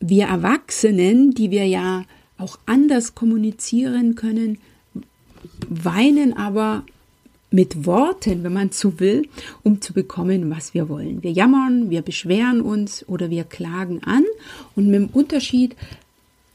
Wir 0.00 0.26
Erwachsenen, 0.26 1.32
die 1.32 1.50
wir 1.50 1.66
ja 1.66 2.04
auch 2.38 2.58
anders 2.66 3.14
kommunizieren 3.14 4.14
können, 4.14 4.58
weinen 5.68 6.36
aber 6.36 6.84
mit 7.50 7.84
Worten, 7.84 8.44
wenn 8.44 8.52
man 8.52 8.70
so 8.70 9.00
will, 9.00 9.28
um 9.62 9.80
zu 9.80 9.92
bekommen, 9.92 10.50
was 10.50 10.72
wir 10.72 10.88
wollen. 10.88 11.22
Wir 11.22 11.32
jammern, 11.32 11.90
wir 11.90 12.02
beschweren 12.02 12.60
uns 12.60 13.06
oder 13.08 13.28
wir 13.28 13.44
klagen 13.44 14.02
an 14.04 14.24
und 14.76 14.86
mit 14.86 15.00
dem 15.00 15.08
Unterschied, 15.08 15.76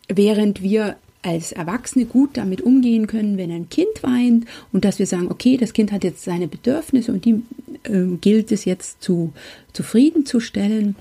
während 0.07 0.61
wir 0.61 0.95
als 1.21 1.51
Erwachsene 1.51 2.05
gut 2.05 2.37
damit 2.37 2.61
umgehen 2.61 3.07
können, 3.07 3.37
wenn 3.37 3.51
ein 3.51 3.67
Kind 3.69 4.03
weint 4.03 4.45
und 4.71 4.85
dass 4.85 4.99
wir 4.99 5.07
sagen, 5.07 5.29
okay, 5.29 5.57
das 5.57 5.73
Kind 5.73 5.91
hat 5.91 6.03
jetzt 6.03 6.23
seine 6.23 6.47
Bedürfnisse 6.47 7.11
und 7.11 7.25
die 7.25 7.41
äh, 7.83 8.15
gilt 8.21 8.51
es 8.51 8.65
jetzt 8.65 9.01
zu 9.01 9.33
zufriedenzustellen, 9.73 10.95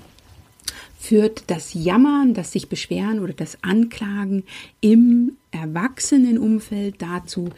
führt 1.05 1.43
das 1.47 1.73
Jammern, 1.73 2.33
das 2.33 2.51
sich 2.51 2.67
beschweren 2.67 3.19
oder 3.19 3.33
das 3.33 3.57
Anklagen 3.61 4.43
im 4.81 5.33
Erwachsenenumfeld 5.51 6.95
dazu, 6.99 7.49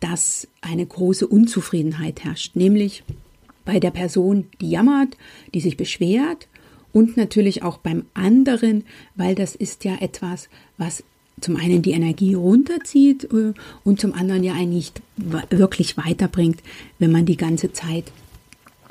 dass 0.00 0.48
eine 0.60 0.84
große 0.84 1.26
Unzufriedenheit 1.26 2.24
herrscht, 2.24 2.56
nämlich 2.56 3.04
bei 3.64 3.78
der 3.78 3.92
Person, 3.92 4.46
die 4.60 4.70
jammert, 4.70 5.16
die 5.54 5.60
sich 5.60 5.76
beschwert 5.76 6.48
und 6.92 7.16
natürlich 7.16 7.62
auch 7.62 7.78
beim 7.78 8.06
anderen, 8.14 8.84
weil 9.14 9.34
das 9.34 9.54
ist 9.54 9.84
ja 9.84 9.96
etwas, 10.00 10.48
was 10.76 11.04
zum 11.40 11.56
einen 11.56 11.82
die 11.82 11.92
Energie 11.92 12.34
runterzieht 12.34 13.24
äh, 13.24 13.52
und 13.84 14.00
zum 14.00 14.14
anderen 14.14 14.42
ja 14.42 14.54
eigentlich 14.54 14.92
nicht 15.16 15.50
wirklich 15.50 15.96
weiterbringt, 15.96 16.60
wenn 16.98 17.12
man 17.12 17.26
die 17.26 17.36
ganze 17.36 17.72
Zeit 17.72 18.10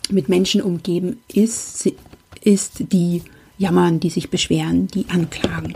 mit 0.09 0.29
Menschen 0.29 0.61
umgeben 0.61 1.17
ist, 1.33 1.91
ist 2.43 2.91
die 2.91 3.23
jammern, 3.57 3.99
die 3.99 4.09
sich 4.09 4.29
beschweren, 4.29 4.87
die 4.87 5.05
anklagen. 5.09 5.75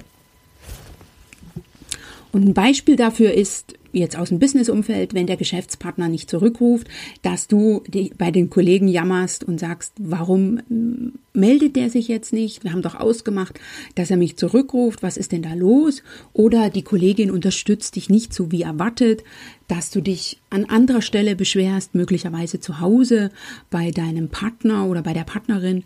Und 2.31 2.45
ein 2.45 2.53
Beispiel 2.53 2.95
dafür 2.95 3.33
ist 3.33 3.74
jetzt 3.91 4.15
aus 4.15 4.29
dem 4.29 4.39
Businessumfeld, 4.39 5.13
wenn 5.13 5.27
der 5.27 5.38
Geschäftspartner 5.38 6.09
nicht 6.09 6.29
zurückruft, 6.29 6.88
dass 7.21 7.48
du 7.48 7.83
bei 8.17 8.31
den 8.31 8.50
Kollegen 8.50 8.88
jammerst 8.88 9.43
und 9.43 9.59
sagst, 9.59 9.93
warum 9.98 10.59
hm, 10.67 11.13
meldet 11.33 11.75
der 11.75 11.89
sich 11.89 12.07
jetzt 12.07 12.33
nicht? 12.33 12.63
Wir 12.63 12.71
haben 12.71 12.81
doch 12.81 12.95
ausgemacht, 12.95 13.59
dass 13.95 14.12
er 14.12 14.17
mich 14.17 14.38
zurückruft. 14.38 15.01
Was 15.01 15.17
ist 15.17 15.31
denn 15.31 15.41
da 15.41 15.53
los? 15.53 16.03
Oder 16.33 16.69
die 16.69 16.83
Kollegin 16.83 17.31
unterstützt 17.31 17.95
dich 17.95 18.09
nicht 18.09 18.33
so 18.33 18.51
wie 18.51 18.62
erwartet, 18.62 19.24
dass 19.67 19.89
du 19.89 20.01
dich 20.01 20.39
an 20.50 20.65
anderer 20.65 21.01
Stelle 21.01 21.36
beschwerst, 21.36 21.95
möglicherweise 21.95 22.59
zu 22.59 22.79
Hause 22.79 23.31
bei 23.69 23.91
deinem 23.91 24.29
Partner 24.29 24.88
oder 24.88 25.01
bei 25.01 25.13
der 25.13 25.24
Partnerin, 25.24 25.83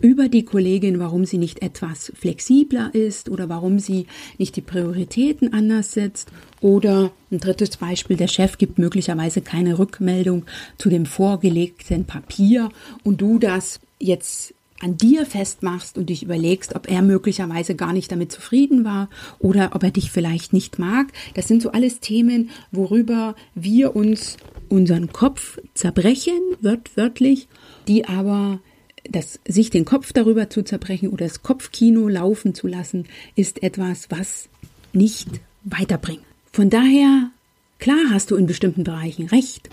über 0.00 0.28
die 0.28 0.44
Kollegin, 0.44 0.98
warum 0.98 1.24
sie 1.24 1.38
nicht 1.38 1.62
etwas 1.62 2.12
flexibler 2.14 2.94
ist 2.94 3.28
oder 3.28 3.48
warum 3.48 3.78
sie 3.78 4.06
nicht 4.38 4.56
die 4.56 4.62
Prioritäten 4.62 5.52
anders 5.52 5.92
setzt. 5.92 6.30
Oder 6.60 7.12
ein 7.30 7.38
drittes 7.38 7.76
Beispiel, 7.76 8.16
der 8.16 8.28
Chef 8.28 8.58
gibt 8.58 8.78
möglicherweise 8.78 9.40
keine 9.40 9.78
Rückmeldung 9.78 10.44
zu 10.78 10.88
dem 10.88 11.06
vorgelegten 11.06 12.04
Papier 12.04 12.70
und 13.04 13.20
du 13.20 13.38
das 13.38 13.80
jetzt 13.98 14.54
an 14.80 14.96
dir 14.96 15.26
festmachst 15.26 15.98
und 15.98 16.08
dich 16.08 16.22
überlegst, 16.22 16.74
ob 16.74 16.90
er 16.90 17.02
möglicherweise 17.02 17.74
gar 17.74 17.92
nicht 17.92 18.10
damit 18.10 18.32
zufrieden 18.32 18.84
war 18.84 19.10
oder 19.38 19.70
ob 19.74 19.82
er 19.82 19.90
dich 19.90 20.10
vielleicht 20.10 20.52
nicht 20.52 20.78
mag. 20.78 21.12
Das 21.34 21.46
sind 21.48 21.62
so 21.62 21.70
alles 21.72 22.00
Themen, 22.00 22.50
worüber 22.72 23.34
wir 23.54 23.94
uns 23.94 24.38
unseren 24.68 25.12
Kopf 25.12 25.58
zerbrechen, 25.74 26.40
wörtlich, 26.60 27.48
die 27.88 28.06
aber 28.06 28.60
das, 29.10 29.40
sich 29.46 29.70
den 29.70 29.84
Kopf 29.84 30.12
darüber 30.12 30.50
zu 30.50 30.62
zerbrechen 30.62 31.08
oder 31.08 31.26
das 31.26 31.42
Kopfkino 31.42 32.08
laufen 32.08 32.54
zu 32.54 32.66
lassen, 32.66 33.06
ist 33.34 33.62
etwas, 33.62 34.10
was 34.10 34.48
nicht 34.92 35.28
weiterbringt. 35.64 36.24
Von 36.52 36.70
daher, 36.70 37.30
klar 37.78 38.10
hast 38.10 38.30
du 38.30 38.36
in 38.36 38.46
bestimmten 38.46 38.84
Bereichen 38.84 39.26
recht, 39.26 39.68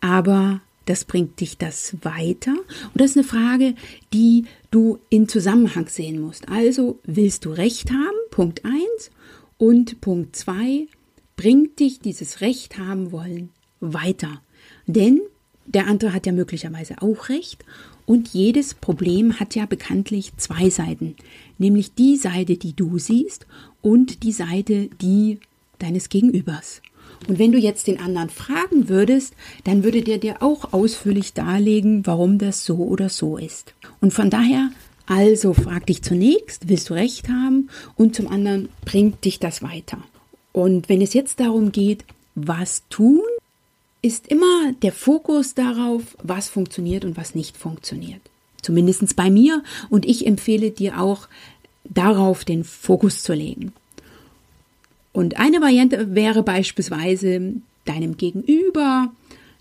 aber 0.00 0.60
das 0.86 1.04
bringt 1.04 1.40
dich 1.40 1.58
das 1.58 1.96
weiter? 2.02 2.52
Und 2.52 3.00
das 3.00 3.10
ist 3.10 3.16
eine 3.18 3.26
Frage, 3.26 3.74
die 4.12 4.44
du 4.70 4.98
in 5.08 5.28
Zusammenhang 5.28 5.88
sehen 5.88 6.20
musst. 6.20 6.48
Also 6.48 6.98
willst 7.04 7.44
du 7.44 7.50
Recht 7.50 7.90
haben? 7.90 8.16
Punkt 8.30 8.64
eins 8.64 9.10
Und 9.58 10.00
Punkt 10.00 10.34
zwei 10.36 10.88
bringt 11.36 11.78
dich 11.78 12.00
dieses 12.00 12.40
Recht 12.40 12.78
haben 12.78 13.12
wollen 13.12 13.50
weiter. 13.80 14.42
Denn 14.86 15.20
der 15.66 15.86
andere 15.86 16.12
hat 16.12 16.26
ja 16.26 16.32
möglicherweise 16.32 17.00
auch 17.00 17.28
Recht 17.28 17.64
und 18.10 18.30
jedes 18.30 18.74
Problem 18.74 19.38
hat 19.38 19.54
ja 19.54 19.66
bekanntlich 19.66 20.32
zwei 20.36 20.68
Seiten, 20.68 21.14
nämlich 21.58 21.94
die 21.94 22.16
Seite, 22.16 22.56
die 22.56 22.74
du 22.74 22.98
siehst 22.98 23.46
und 23.82 24.24
die 24.24 24.32
Seite, 24.32 24.88
die 25.00 25.38
deines 25.78 26.08
Gegenübers. 26.08 26.82
Und 27.28 27.38
wenn 27.38 27.52
du 27.52 27.58
jetzt 27.58 27.86
den 27.86 28.00
anderen 28.00 28.28
fragen 28.28 28.88
würdest, 28.88 29.34
dann 29.62 29.84
würde 29.84 30.02
der 30.02 30.18
dir 30.18 30.42
auch 30.42 30.72
ausführlich 30.72 31.34
darlegen, 31.34 32.04
warum 32.04 32.38
das 32.38 32.64
so 32.64 32.78
oder 32.78 33.10
so 33.10 33.36
ist. 33.36 33.74
Und 34.00 34.12
von 34.12 34.28
daher, 34.28 34.70
also 35.06 35.54
frag 35.54 35.86
dich 35.86 36.02
zunächst, 36.02 36.68
willst 36.68 36.90
du 36.90 36.94
recht 36.94 37.28
haben? 37.28 37.70
Und 37.94 38.16
zum 38.16 38.26
anderen, 38.26 38.70
bringt 38.84 39.24
dich 39.24 39.38
das 39.38 39.62
weiter? 39.62 39.98
Und 40.50 40.88
wenn 40.88 41.00
es 41.00 41.14
jetzt 41.14 41.38
darum 41.38 41.70
geht, 41.70 42.04
was 42.34 42.82
tun, 42.88 43.20
ist 44.02 44.28
immer 44.28 44.72
der 44.82 44.92
Fokus 44.92 45.54
darauf, 45.54 46.16
was 46.22 46.48
funktioniert 46.48 47.04
und 47.04 47.16
was 47.16 47.34
nicht 47.34 47.56
funktioniert. 47.56 48.20
Zumindest 48.62 49.16
bei 49.16 49.30
mir 49.30 49.62
und 49.88 50.06
ich 50.06 50.26
empfehle 50.26 50.70
dir 50.70 51.00
auch, 51.00 51.28
darauf 51.84 52.44
den 52.44 52.64
Fokus 52.64 53.22
zu 53.22 53.32
legen. 53.32 53.72
Und 55.12 55.38
eine 55.38 55.60
Variante 55.60 56.14
wäre 56.14 56.42
beispielsweise 56.42 57.54
deinem 57.84 58.16
Gegenüber, 58.16 59.10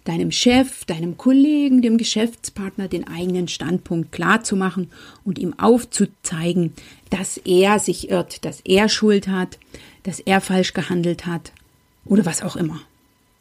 deinem 0.03 0.31
Chef, 0.31 0.85
deinem 0.85 1.17
Kollegen, 1.17 1.81
dem 1.81 1.97
Geschäftspartner 1.97 2.87
den 2.87 3.07
eigenen 3.07 3.47
Standpunkt 3.47 4.11
klar 4.11 4.43
zu 4.43 4.55
machen 4.55 4.89
und 5.23 5.39
ihm 5.39 5.57
aufzuzeigen, 5.57 6.73
dass 7.09 7.37
er 7.37 7.79
sich 7.79 8.09
irrt, 8.09 8.45
dass 8.45 8.61
er 8.61 8.89
Schuld 8.89 9.27
hat, 9.27 9.57
dass 10.03 10.19
er 10.19 10.41
falsch 10.41 10.73
gehandelt 10.73 11.25
hat 11.25 11.51
oder 12.05 12.25
was 12.25 12.41
auch 12.41 12.55
immer. 12.55 12.81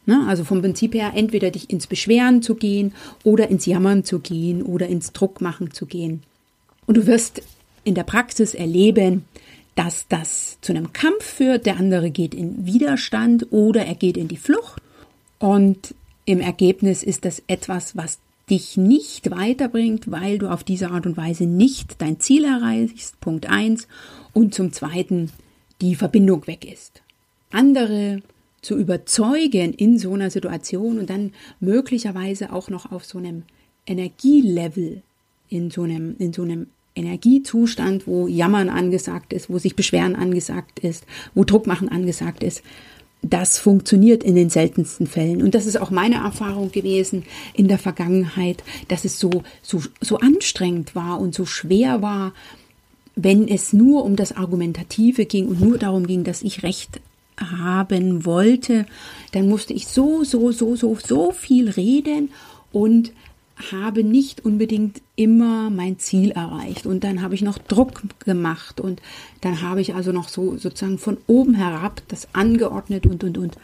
Ne? 0.09 0.25
Also 0.27 0.43
vom 0.43 0.61
Prinzip 0.61 0.95
her 0.95 1.11
entweder 1.13 1.51
dich 1.51 1.69
ins 1.69 1.85
Beschweren 1.85 2.41
zu 2.41 2.55
gehen 2.55 2.93
oder 3.23 3.47
ins 3.49 3.67
Jammern 3.67 4.03
zu 4.03 4.17
gehen 4.17 4.63
oder 4.63 4.87
ins 4.87 5.13
Druckmachen 5.13 5.71
zu 5.71 5.85
gehen. 5.85 6.23
Und 6.87 6.97
du 6.97 7.05
wirst 7.05 7.43
in 7.83 7.93
der 7.93 8.05
Praxis 8.05 8.55
erleben, 8.55 9.25
dass 9.75 10.07
das 10.09 10.57
zu 10.61 10.73
einem 10.73 10.93
Kampf 10.93 11.23
führt, 11.23 11.67
der 11.67 11.77
andere 11.77 12.09
geht 12.09 12.33
in 12.33 12.65
Widerstand 12.65 13.51
oder 13.51 13.85
er 13.85 13.93
geht 13.93 14.17
in 14.17 14.27
die 14.27 14.37
Flucht. 14.37 14.81
Und 15.37 15.93
im 16.25 16.41
Ergebnis 16.41 17.03
ist 17.03 17.23
das 17.23 17.43
etwas, 17.45 17.95
was 17.95 18.17
dich 18.49 18.77
nicht 18.77 19.29
weiterbringt, 19.29 20.09
weil 20.09 20.39
du 20.39 20.47
auf 20.47 20.63
diese 20.63 20.89
Art 20.89 21.05
und 21.05 21.17
Weise 21.17 21.45
nicht 21.45 22.01
dein 22.01 22.19
Ziel 22.19 22.45
erreichst. 22.45 23.21
Punkt 23.21 23.47
eins 23.47 23.87
Und 24.33 24.55
zum 24.55 24.73
Zweiten 24.73 25.29
die 25.81 25.93
Verbindung 25.93 26.47
weg 26.47 26.65
ist. 26.65 27.03
Andere 27.51 28.23
zu 28.61 28.77
überzeugen 28.77 29.73
in 29.73 29.97
so 29.97 30.13
einer 30.13 30.29
Situation 30.29 30.99
und 30.99 31.09
dann 31.09 31.31
möglicherweise 31.59 32.51
auch 32.51 32.69
noch 32.69 32.91
auf 32.91 33.05
so 33.05 33.17
einem 33.17 33.43
Energielevel, 33.85 35.01
in 35.49 35.71
so 35.71 35.83
einem, 35.83 36.15
in 36.19 36.33
so 36.33 36.43
einem 36.43 36.67
Energiezustand, 36.95 38.07
wo 38.07 38.27
Jammern 38.27 38.69
angesagt 38.69 39.33
ist, 39.33 39.49
wo 39.49 39.57
sich 39.57 39.75
Beschweren 39.75 40.15
angesagt 40.15 40.79
ist, 40.79 41.05
wo 41.33 41.43
Druck 41.43 41.65
machen 41.67 41.89
angesagt 41.89 42.43
ist. 42.43 42.61
Das 43.21 43.59
funktioniert 43.59 44.23
in 44.23 44.35
den 44.35 44.49
seltensten 44.49 45.05
Fällen. 45.05 45.41
Und 45.41 45.53
das 45.53 45.65
ist 45.65 45.79
auch 45.79 45.91
meine 45.91 46.15
Erfahrung 46.15 46.71
gewesen 46.71 47.23
in 47.53 47.67
der 47.67 47.77
Vergangenheit, 47.77 48.63
dass 48.87 49.03
es 49.03 49.19
so, 49.19 49.43
so, 49.61 49.81
so 49.99 50.19
anstrengend 50.19 50.95
war 50.95 51.19
und 51.19 51.35
so 51.35 51.45
schwer 51.45 52.01
war, 52.01 52.33
wenn 53.15 53.47
es 53.47 53.73
nur 53.73 54.05
um 54.05 54.15
das 54.15 54.31
Argumentative 54.31 55.25
ging 55.25 55.47
und 55.47 55.59
nur 55.59 55.77
darum 55.77 56.07
ging, 56.07 56.23
dass 56.23 56.41
ich 56.41 56.63
Recht 56.63 57.01
haben 57.39 58.25
wollte, 58.25 58.85
dann 59.31 59.47
musste 59.47 59.73
ich 59.73 59.87
so, 59.87 60.23
so, 60.23 60.51
so, 60.51 60.75
so, 60.75 60.95
so 60.95 61.31
viel 61.31 61.69
reden 61.69 62.29
und 62.71 63.11
habe 63.71 64.03
nicht 64.03 64.45
unbedingt 64.45 65.01
immer 65.15 65.69
mein 65.69 65.99
Ziel 65.99 66.31
erreicht. 66.31 66.85
Und 66.85 67.03
dann 67.03 67.21
habe 67.21 67.35
ich 67.35 67.41
noch 67.41 67.57
Druck 67.57 68.03
gemacht 68.19 68.79
und 68.79 69.01
dann 69.41 69.61
habe 69.61 69.81
ich 69.81 69.95
also 69.95 70.11
noch 70.11 70.29
so 70.29 70.57
sozusagen 70.57 70.97
von 70.97 71.17
oben 71.27 71.55
herab 71.55 72.01
das 72.07 72.27
angeordnet 72.33 73.05
und, 73.05 73.23
und, 73.23 73.37
und. 73.37 73.57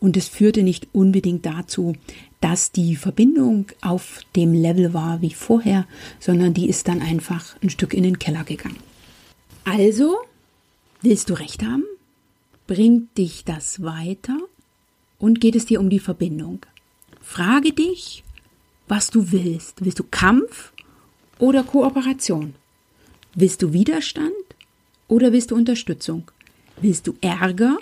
Und 0.00 0.16
es 0.16 0.26
führte 0.26 0.62
nicht 0.62 0.88
unbedingt 0.92 1.46
dazu, 1.46 1.94
dass 2.40 2.72
die 2.72 2.96
Verbindung 2.96 3.66
auf 3.82 4.20
dem 4.34 4.52
Level 4.52 4.94
war 4.94 5.20
wie 5.20 5.32
vorher, 5.32 5.86
sondern 6.18 6.54
die 6.54 6.68
ist 6.68 6.88
dann 6.88 7.00
einfach 7.00 7.54
ein 7.62 7.70
Stück 7.70 7.94
in 7.94 8.02
den 8.02 8.18
Keller 8.18 8.42
gegangen. 8.42 8.78
Also, 9.64 10.16
willst 11.02 11.30
du 11.30 11.34
recht 11.34 11.62
haben? 11.62 11.84
Bringt 12.72 13.18
dich 13.18 13.44
das 13.44 13.82
weiter? 13.82 14.38
Und 15.18 15.42
geht 15.42 15.56
es 15.56 15.66
dir 15.66 15.78
um 15.78 15.90
die 15.90 15.98
Verbindung? 15.98 16.64
Frage 17.20 17.70
dich, 17.70 18.24
was 18.88 19.10
du 19.10 19.30
willst. 19.30 19.84
Willst 19.84 19.98
du 19.98 20.04
Kampf 20.04 20.72
oder 21.38 21.64
Kooperation? 21.64 22.54
Willst 23.34 23.60
du 23.60 23.74
Widerstand 23.74 24.32
oder 25.06 25.34
willst 25.34 25.50
du 25.50 25.54
Unterstützung? 25.54 26.30
Willst 26.80 27.06
du 27.06 27.12
Ärger 27.20 27.76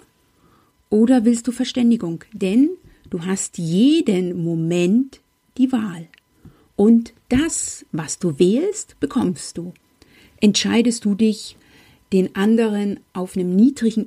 oder 0.88 1.24
willst 1.24 1.46
du 1.46 1.52
Verständigung? 1.52 2.24
Denn 2.32 2.70
du 3.10 3.24
hast 3.24 3.58
jeden 3.58 4.42
Moment 4.42 5.20
die 5.56 5.70
Wahl. 5.70 6.08
Und 6.74 7.12
das, 7.28 7.86
was 7.92 8.18
du 8.18 8.40
wählst, 8.40 8.98
bekommst 8.98 9.56
du. 9.56 9.72
Entscheidest 10.40 11.04
du 11.04 11.14
dich, 11.14 11.56
den 12.12 12.34
anderen 12.34 12.98
auf 13.12 13.36
einem 13.36 13.54
niedrigen 13.54 14.06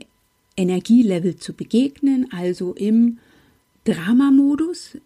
Energielevel 0.56 1.38
zu 1.38 1.54
begegnen, 1.54 2.28
also 2.32 2.74
im 2.74 3.20
Dramamodus, 3.86 4.98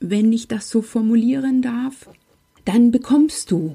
wenn 0.00 0.32
ich 0.32 0.48
das 0.48 0.70
so 0.70 0.82
formulieren 0.82 1.62
darf, 1.62 2.08
dann 2.64 2.90
bekommst 2.90 3.50
du 3.50 3.74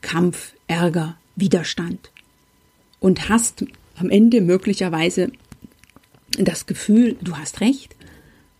Kampf, 0.00 0.54
Ärger, 0.66 1.16
Widerstand 1.36 2.10
und 3.00 3.28
hast 3.28 3.64
am 3.96 4.10
Ende 4.10 4.40
möglicherweise 4.40 5.32
das 6.38 6.66
Gefühl, 6.66 7.16
du 7.20 7.36
hast 7.36 7.60
recht, 7.60 7.96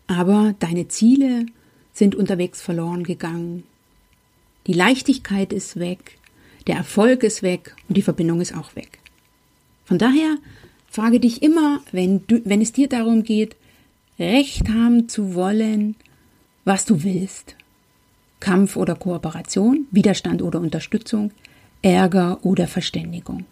aber 0.06 0.54
deine 0.58 0.88
Ziele 0.88 1.46
sind 1.92 2.14
unterwegs 2.14 2.60
verloren 2.60 3.04
gegangen. 3.04 3.62
Die 4.66 4.72
Leichtigkeit 4.72 5.52
ist 5.52 5.78
weg, 5.78 6.18
der 6.66 6.76
Erfolg 6.76 7.22
ist 7.22 7.42
weg 7.42 7.76
und 7.88 7.96
die 7.96 8.02
Verbindung 8.02 8.40
ist 8.40 8.54
auch 8.54 8.76
weg. 8.76 8.98
Von 9.84 9.98
daher 9.98 10.36
frage 10.90 11.20
dich 11.20 11.42
immer, 11.42 11.80
wenn, 11.92 12.26
du, 12.26 12.42
wenn 12.44 12.60
es 12.60 12.72
dir 12.72 12.88
darum 12.88 13.22
geht, 13.22 13.56
Recht 14.18 14.68
haben 14.68 15.08
zu 15.08 15.34
wollen, 15.34 15.96
was 16.64 16.84
du 16.84 17.04
willst. 17.04 17.56
Kampf 18.40 18.76
oder 18.76 18.94
Kooperation, 18.94 19.86
Widerstand 19.90 20.42
oder 20.42 20.60
Unterstützung, 20.60 21.30
Ärger 21.80 22.44
oder 22.44 22.66
Verständigung. 22.66 23.44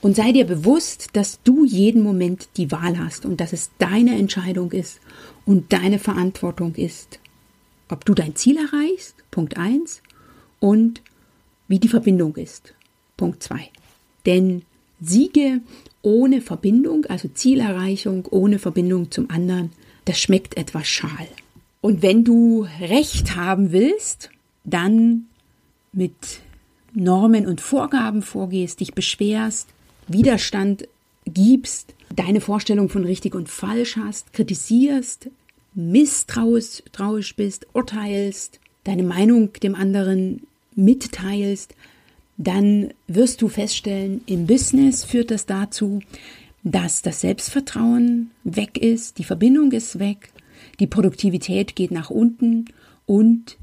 Und 0.00 0.16
sei 0.16 0.32
dir 0.32 0.46
bewusst, 0.46 1.10
dass 1.12 1.42
du 1.42 1.66
jeden 1.66 2.02
Moment 2.02 2.48
die 2.56 2.70
Wahl 2.70 2.98
hast 2.98 3.26
und 3.26 3.40
dass 3.40 3.52
es 3.52 3.70
deine 3.78 4.16
Entscheidung 4.16 4.72
ist 4.72 5.00
und 5.44 5.72
deine 5.74 5.98
Verantwortung 5.98 6.74
ist, 6.74 7.18
ob 7.90 8.04
du 8.06 8.14
dein 8.14 8.36
Ziel 8.36 8.56
erreichst, 8.56 9.16
Punkt 9.30 9.58
1, 9.58 10.02
und 10.58 11.02
wie 11.68 11.78
die 11.78 11.88
Verbindung 11.88 12.36
ist, 12.36 12.74
Punkt 13.18 13.42
2. 13.42 13.68
Denn 14.24 14.62
Siege 15.00 15.60
ohne 16.02 16.40
Verbindung, 16.40 17.06
also 17.06 17.28
Zielerreichung 17.28 18.26
ohne 18.30 18.58
Verbindung 18.58 19.10
zum 19.10 19.30
anderen, 19.30 19.70
das 20.04 20.18
schmeckt 20.18 20.56
etwas 20.56 20.88
schal. 20.88 21.28
Und 21.80 22.02
wenn 22.02 22.24
du 22.24 22.66
Recht 22.80 23.36
haben 23.36 23.72
willst, 23.72 24.30
dann 24.64 25.26
mit 25.92 26.40
Normen 26.92 27.46
und 27.46 27.60
Vorgaben 27.60 28.22
vorgehst, 28.22 28.80
dich 28.80 28.94
beschwerst, 28.94 29.68
Widerstand 30.08 30.88
gibst, 31.24 31.94
deine 32.14 32.40
Vorstellung 32.40 32.88
von 32.88 33.04
richtig 33.04 33.34
und 33.34 33.48
falsch 33.48 33.96
hast, 33.96 34.32
kritisierst, 34.32 35.30
misstrauisch 35.74 37.36
bist, 37.36 37.66
urteilst, 37.72 38.60
deine 38.84 39.04
Meinung 39.04 39.52
dem 39.62 39.74
anderen 39.74 40.42
mitteilst, 40.74 41.74
dann 42.42 42.94
wirst 43.06 43.42
du 43.42 43.48
feststellen, 43.48 44.22
im 44.24 44.46
Business 44.46 45.04
führt 45.04 45.30
das 45.30 45.44
dazu, 45.44 46.00
dass 46.62 47.02
das 47.02 47.20
Selbstvertrauen 47.20 48.30
weg 48.44 48.78
ist, 48.78 49.18
die 49.18 49.24
Verbindung 49.24 49.72
ist 49.72 49.98
weg, 49.98 50.32
die 50.78 50.86
Produktivität 50.86 51.76
geht 51.76 51.90
nach 51.90 52.08
unten 52.08 52.64
und 53.04 53.58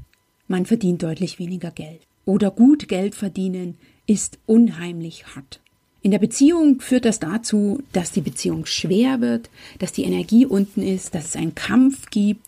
man 0.46 0.64
verdient 0.64 1.02
deutlich 1.02 1.40
weniger 1.40 1.72
Geld. 1.72 2.02
Oder 2.24 2.52
gut 2.52 2.86
Geld 2.86 3.16
verdienen 3.16 3.76
ist 4.06 4.38
unheimlich 4.46 5.26
hart. 5.34 5.60
In 6.00 6.12
der 6.12 6.20
Beziehung 6.20 6.80
führt 6.80 7.04
das 7.04 7.18
dazu, 7.18 7.82
dass 7.92 8.12
die 8.12 8.20
Beziehung 8.20 8.64
schwer 8.64 9.20
wird, 9.20 9.50
dass 9.80 9.90
die 9.90 10.04
Energie 10.04 10.46
unten 10.46 10.82
ist, 10.82 11.16
dass 11.16 11.24
es 11.24 11.36
einen 11.36 11.56
Kampf 11.56 12.10
gibt, 12.10 12.46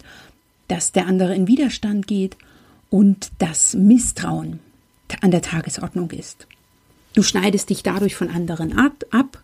dass 0.69 0.93
der 0.93 1.09
andere 1.09 1.35
in 1.35 1.49
Widerstand 1.49 2.07
geht 2.07 2.37
und 2.89 3.33
dass 3.41 3.75
Misstrauen 3.75 4.61
an 5.23 5.31
der 5.31 5.43
Tagesordnung 5.43 6.11
ist. 6.11 6.47
Du 7.15 7.23
schneidest 7.23 7.71
dich 7.71 7.83
dadurch 7.83 8.15
von 8.15 8.29
anderen 8.29 8.77
ab 8.79 9.43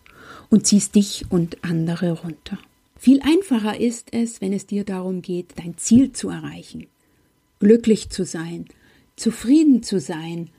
und 0.49 0.65
ziehst 0.65 0.95
dich 0.95 1.25
und 1.29 1.63
andere 1.63 2.11
runter. 2.11 2.57
Viel 2.97 3.21
einfacher 3.21 3.79
ist 3.79 4.13
es, 4.13 4.41
wenn 4.41 4.53
es 4.53 4.65
dir 4.65 4.83
darum 4.83 5.21
geht, 5.21 5.53
dein 5.57 5.77
Ziel 5.77 6.13
zu 6.13 6.29
erreichen, 6.29 6.87
glücklich 7.59 8.09
zu 8.09 8.25
sein, 8.25 8.65
zufrieden 9.15 9.83
zu 9.83 9.99
sein, 9.99 10.49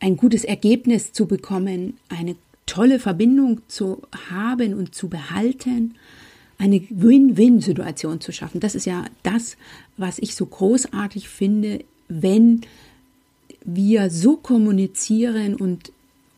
ein 0.00 0.16
gutes 0.16 0.44
Ergebnis 0.44 1.12
zu 1.12 1.26
bekommen, 1.26 1.96
eine 2.08 2.36
tolle 2.66 2.98
Verbindung 2.98 3.60
zu 3.68 4.02
haben 4.30 4.74
und 4.74 4.94
zu 4.94 5.08
behalten, 5.08 5.94
eine 6.58 6.82
Win-Win-Situation 6.90 8.20
zu 8.20 8.32
schaffen. 8.32 8.60
Das 8.60 8.74
ist 8.74 8.84
ja 8.84 9.04
das, 9.22 9.56
was 9.96 10.18
ich 10.18 10.34
so 10.34 10.46
großartig 10.46 11.28
finde, 11.28 11.84
wenn 12.08 12.62
wir 13.64 14.10
so 14.10 14.36
kommunizieren 14.36 15.54
und 15.54 15.92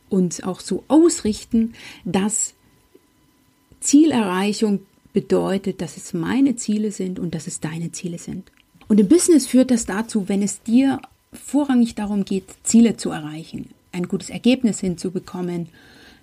uns 0.08 0.42
auch 0.42 0.60
so 0.60 0.84
ausrichten, 0.88 1.74
dass 2.04 2.54
Zielerreichung 3.80 4.80
bedeutet, 5.12 5.80
dass 5.80 5.96
es 5.96 6.12
meine 6.14 6.56
Ziele 6.56 6.92
sind 6.92 7.18
und 7.18 7.34
dass 7.34 7.46
es 7.46 7.60
deine 7.60 7.92
Ziele 7.92 8.18
sind. 8.18 8.50
Und 8.88 9.00
im 9.00 9.08
Business 9.08 9.46
führt 9.46 9.70
das 9.70 9.86
dazu, 9.86 10.28
wenn 10.28 10.42
es 10.42 10.62
dir 10.62 11.00
vorrangig 11.32 11.94
darum 11.94 12.24
geht, 12.24 12.44
Ziele 12.62 12.96
zu 12.96 13.10
erreichen, 13.10 13.70
ein 13.92 14.08
gutes 14.08 14.30
Ergebnis 14.30 14.80
hinzubekommen, 14.80 15.68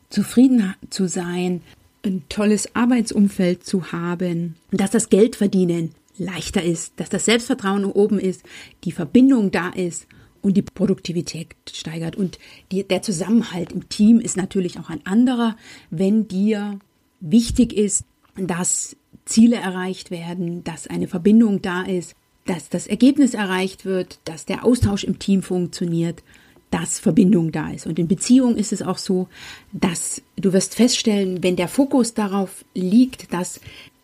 zufrieden 0.10 0.76
zu 0.90 1.08
sein, 1.08 1.62
ein 2.04 2.24
tolles 2.30 2.76
Arbeitsumfeld 2.76 3.66
zu 3.66 3.92
haben, 3.92 4.56
dass 4.72 4.92
das 4.92 5.10
Geldverdienen 5.10 5.92
leichter 6.18 6.64
ist, 6.64 6.94
dass 6.98 7.10
das 7.10 7.26
Selbstvertrauen 7.26 7.86
oben 7.86 8.20
ist, 8.20 8.44
die 8.84 8.92
Verbindung 8.92 9.52
da 9.52 9.70
ist 9.70 10.08
und 10.42 10.58
die 10.58 10.62
Produktivität 10.62 11.56
steigert. 11.72 12.16
Und 12.16 12.40
die, 12.72 12.84
der 12.84 13.02
Zusammenhalt 13.02 13.72
im 13.72 13.90
Team 13.90 14.20
ist 14.20 14.38
natürlich 14.38 14.80
auch 14.80 14.90
ein 14.90 15.06
anderer, 15.06 15.56
wenn 15.90 16.28
dir 16.28 16.80
wichtig 17.20 17.74
ist, 17.74 18.04
dass 18.36 18.96
Ziele 19.26 19.58
erreicht 19.58 20.12
werden, 20.12 20.64
dass 20.64 20.88
eine 20.88 21.08
Verbindung 21.08 21.62
da 21.62 21.84
ist, 21.84 22.16
dass 22.46 22.70
das 22.70 22.88
Ergebnis 22.88 23.34
erreicht 23.34 23.86
wird, 23.86 24.20
dass 24.26 24.46
der 24.46 24.66
Austausch 24.66 25.04
im 25.04 25.20
Team 25.20 25.44
funktioniert, 25.44 26.24
dass 26.72 27.00
Verbindung 27.00 27.52
da 27.52 27.70
ist. 27.70 27.86
Und 27.86 28.00
in 28.00 28.08
Beziehung 28.08 28.56
ist 28.56 28.72
es 28.72 28.82
auch 28.82 28.98
so, 28.98 29.28
dass 29.74 30.22
du 30.38 30.54
wirst 30.54 30.76
feststellen, 30.76 31.44
wenn 31.44 31.58
der 31.58 31.68
Fokus 31.68 32.14
darauf 32.14 32.66
liegt, 32.74 33.32
dass 33.34 33.60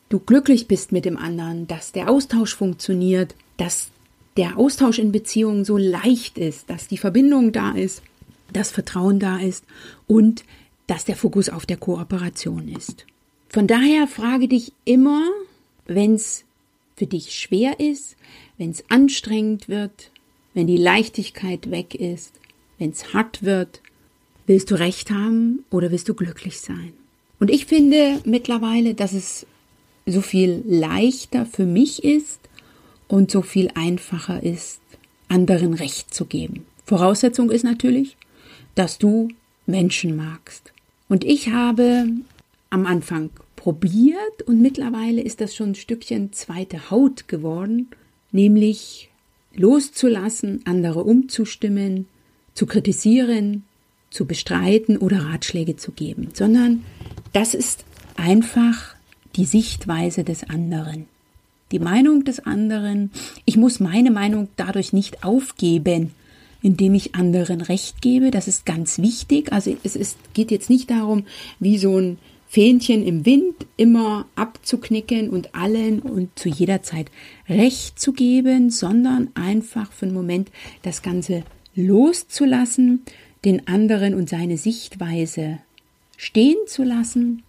du 0.10 0.20
glücklich 0.20 0.68
bist 0.68 0.92
mit 0.92 1.06
dem 1.06 1.18
anderen, 1.18 1.68
dass 1.68 1.94
der 1.94 2.10
Austausch 2.10 2.56
funktioniert, 2.56 3.36
dass 3.56 3.90
der 4.38 4.58
Austausch 4.58 5.00
in 5.00 5.12
Beziehungen 5.12 5.66
so 5.66 5.78
leicht 5.78 6.38
ist, 6.38 6.70
dass 6.70 6.88
die 6.88 6.98
Verbindung 6.98 7.52
da 7.52 7.72
ist, 7.72 8.04
dass 8.54 8.72
Vertrauen 8.72 9.20
da 9.20 9.38
ist 9.38 9.66
und 10.06 10.46
dass 10.86 11.06
der 11.06 11.16
Fokus 11.16 11.50
auf 11.50 11.66
der 11.66 11.78
Kooperation 11.78 12.70
ist. 12.70 13.06
Von 13.50 13.68
daher 13.68 14.08
frage 14.08 14.48
dich 14.48 14.74
immer, 14.86 15.28
wenn 15.86 16.16
es 16.16 16.46
für 16.96 17.08
dich 17.08 17.34
schwer 17.34 17.80
ist, 17.80 18.16
wenn 18.58 18.72
es 18.72 18.84
anstrengend 18.90 19.68
wird, 19.68 20.12
wenn 20.54 20.68
die 20.68 20.78
Leichtigkeit 20.78 21.70
weg 21.72 21.96
ist, 21.96 22.34
wenn 22.78 22.92
es 22.92 23.14
hart 23.14 23.44
wird, 23.44 23.82
willst 24.46 24.72
du 24.72 24.76
recht 24.76 25.12
haben 25.12 25.66
oder 25.72 25.92
willst 25.92 26.10
du 26.10 26.14
glücklich 26.14 26.60
sein? 26.60 26.94
Und 27.40 27.52
ich 27.52 27.66
finde 27.66 28.22
mittlerweile, 28.26 28.94
dass 28.94 29.14
es 29.14 29.46
so 30.06 30.22
viel 30.22 30.64
leichter 30.66 31.46
für 31.46 31.66
mich 31.66 32.04
ist 32.04 32.40
und 33.08 33.32
so 33.32 33.42
viel 33.42 33.70
einfacher 33.76 34.44
ist, 34.44 34.82
anderen 35.28 35.74
Recht 35.74 36.14
zu 36.14 36.26
geben. 36.26 36.66
Voraussetzung 36.86 37.52
ist 37.52 37.64
natürlich, 37.64 38.18
dass 38.76 38.98
du 38.98 39.30
Menschen 39.66 40.16
magst. 40.16 40.72
Und 41.10 41.24
ich 41.24 41.50
habe 41.50 42.08
am 42.70 42.86
Anfang 42.86 43.30
probiert 43.56 44.42
und 44.46 44.62
mittlerweile 44.62 45.22
ist 45.22 45.42
das 45.42 45.56
schon 45.56 45.72
ein 45.72 45.76
Stückchen 45.76 46.32
zweite 46.34 46.90
Haut 46.90 47.28
geworden, 47.28 47.90
nämlich 48.32 49.10
loszulassen, 49.56 50.62
andere 50.66 51.04
umzustimmen, 51.04 52.08
zu 52.54 52.66
kritisieren, 52.66 53.64
zu 54.10 54.26
bestreiten 54.26 54.98
oder 54.98 55.26
Ratschläge 55.26 55.76
zu 55.76 55.92
geben, 55.92 56.30
sondern 56.34 56.84
das 57.34 57.54
ist 57.54 57.84
einfach 58.16 58.96
die 59.36 59.46
Sichtweise 59.46 60.24
des 60.24 60.50
anderen. 60.50 61.06
Die 61.72 61.80
Meinung 61.80 62.24
des 62.24 62.40
anderen, 62.40 63.12
ich 63.46 63.58
muss 63.58 63.80
meine 63.80 64.12
Meinung 64.12 64.48
dadurch 64.56 64.94
nicht 64.94 65.24
aufgeben, 65.24 66.12
indem 66.62 66.94
ich 66.94 67.16
anderen 67.16 67.62
Recht 67.62 68.02
gebe. 68.02 68.32
Das 68.32 68.48
ist 68.48 68.66
ganz 68.66 69.00
wichtig. 69.00 69.52
Also 69.52 69.76
es 69.84 69.96
ist, 69.96 70.18
geht 70.34 70.52
jetzt 70.52 70.70
nicht 70.70 70.90
darum, 70.90 71.26
wie 71.60 71.78
so 71.78 72.00
ein 72.00 72.18
Fähnchen 72.50 73.06
im 73.06 73.26
Wind 73.26 73.66
immer 73.76 74.26
abzuknicken 74.36 75.30
und 75.30 75.54
allen 75.54 76.00
und 76.00 76.40
zu 76.40 76.48
jeder 76.48 76.82
Zeit 76.82 77.12
Recht 77.50 78.00
zu 78.00 78.14
geben, 78.14 78.70
sondern 78.70 79.30
einfach 79.34 79.92
für 79.92 80.06
einen 80.06 80.16
Moment 80.16 80.50
das 80.82 81.02
Ganze 81.02 81.44
loszulassen, 81.76 83.04
den 83.44 83.68
anderen 83.68 84.16
und 84.16 84.30
seine 84.30 84.58
Sichtweise 84.58 85.60
stehen 86.16 86.58
zu 86.68 86.84
lassen. 86.84 87.44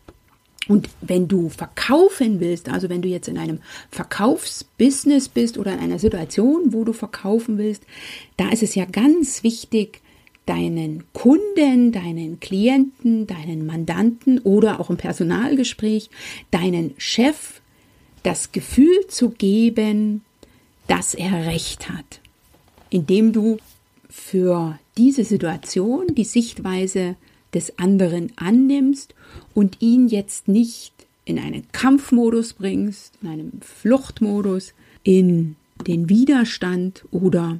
Und 0.67 0.89
wenn 1.01 1.29
du 1.29 1.49
verkaufen 1.49 2.41
willst, 2.41 2.69
also 2.69 2.89
wenn 2.91 3.01
du 3.01 3.09
jetzt 3.09 3.29
in 3.29 3.39
einem 3.39 3.61
Verkaufsbusiness 3.91 5.29
bist 5.29 5.57
oder 5.57 5.73
in 5.73 5.79
einer 5.79 5.99
Situation, 5.99 6.73
wo 6.73 6.85
du 6.85 6.93
verkaufen 6.93 7.57
willst, 7.57 7.85
da 8.37 8.51
ist 8.51 8.63
es 8.63 8.75
ja 8.75 8.85
ganz 8.85 9.43
wichtig, 9.43 10.03
deinen 10.45 11.05
Kunden, 11.13 11.93
deinen 11.93 12.41
Klienten, 12.41 13.27
deinen 13.27 13.67
Mandanten 13.67 14.39
oder 14.41 14.81
auch 14.81 14.91
im 14.91 14.97
Personalgespräch, 14.97 16.11
deinen 16.51 16.95
Chef 16.97 17.61
das 18.23 18.53
Gefühl 18.53 19.07
zu 19.09 19.31
geben, 19.31 20.23
dass 20.87 21.15
er 21.15 21.47
recht 21.47 21.91
hat, 21.91 22.21
indem 22.91 23.33
du 23.33 23.59
für 24.09 24.79
diese 24.97 25.25
Situation 25.25 26.15
die 26.15 26.25
Sichtweise 26.25 27.17
des 27.55 27.79
anderen 27.79 28.33
annimmst 28.37 29.15
und 29.55 29.81
ihn 29.81 30.09
jetzt 30.09 30.49
nicht 30.49 30.93
in 31.25 31.39
einen 31.39 31.71
Kampfmodus 31.73 32.55
bringst, 32.55 33.15
in 33.23 33.29
einen 33.29 33.61
Fluchtmodus, 33.63 34.73
in 35.03 35.57
den 35.87 36.09
Widerstand 36.09 37.05
oder 37.11 37.59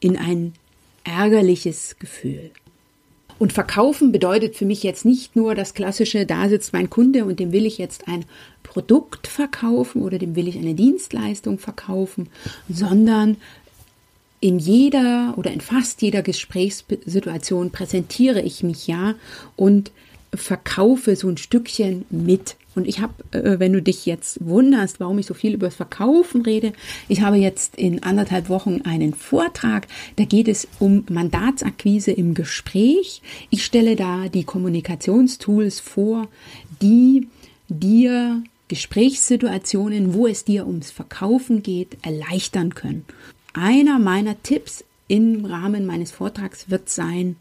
in 0.00 0.16
ein 0.16 0.52
ärgerliches 1.04 1.96
Gefühl. 1.98 2.50
Und 3.38 3.52
verkaufen 3.52 4.12
bedeutet 4.12 4.56
für 4.56 4.64
mich 4.64 4.82
jetzt 4.82 5.04
nicht 5.04 5.34
nur 5.34 5.54
das 5.54 5.74
klassische, 5.74 6.24
da 6.24 6.48
sitzt 6.48 6.72
mein 6.72 6.88
Kunde 6.88 7.24
und 7.24 7.40
dem 7.40 7.52
will 7.52 7.66
ich 7.66 7.78
jetzt 7.78 8.06
ein 8.06 8.24
Produkt 8.62 9.26
verkaufen 9.26 10.02
oder 10.02 10.18
dem 10.18 10.36
will 10.36 10.48
ich 10.48 10.56
eine 10.56 10.74
Dienstleistung 10.74 11.58
verkaufen, 11.58 12.28
sondern 12.68 13.36
in 14.40 14.58
jeder 14.58 15.34
oder 15.36 15.50
in 15.50 15.60
fast 15.60 16.02
jeder 16.02 16.22
Gesprächssituation 16.22 17.70
präsentiere 17.70 18.42
ich 18.42 18.62
mich 18.62 18.86
ja 18.86 19.14
und 19.56 19.90
verkaufe 20.36 21.16
so 21.16 21.28
ein 21.28 21.36
Stückchen 21.36 22.04
mit. 22.10 22.56
Und 22.74 22.88
ich 22.88 23.00
habe, 23.00 23.12
äh, 23.30 23.58
wenn 23.58 23.72
du 23.72 23.80
dich 23.80 24.04
jetzt 24.06 24.44
wunderst, 24.44 25.00
warum 25.00 25.18
ich 25.18 25.26
so 25.26 25.34
viel 25.34 25.54
über 25.54 25.66
das 25.66 25.76
Verkaufen 25.76 26.42
rede, 26.42 26.72
ich 27.08 27.20
habe 27.20 27.36
jetzt 27.36 27.76
in 27.76 28.02
anderthalb 28.02 28.48
Wochen 28.48 28.82
einen 28.82 29.14
Vortrag, 29.14 29.86
da 30.16 30.24
geht 30.24 30.48
es 30.48 30.66
um 30.80 31.04
Mandatsakquise 31.08 32.10
im 32.10 32.34
Gespräch. 32.34 33.22
Ich 33.50 33.64
stelle 33.64 33.96
da 33.96 34.28
die 34.28 34.44
Kommunikationstools 34.44 35.80
vor, 35.80 36.28
die 36.82 37.28
dir 37.68 38.42
Gesprächssituationen, 38.68 40.14
wo 40.14 40.26
es 40.26 40.44
dir 40.44 40.66
ums 40.66 40.90
Verkaufen 40.90 41.62
geht, 41.62 41.98
erleichtern 42.02 42.74
können. 42.74 43.04
Einer 43.52 43.98
meiner 43.98 44.42
Tipps 44.42 44.84
im 45.06 45.44
Rahmen 45.44 45.86
meines 45.86 46.10
Vortrags 46.10 46.70
wird 46.70 46.88
sein, 46.88 47.36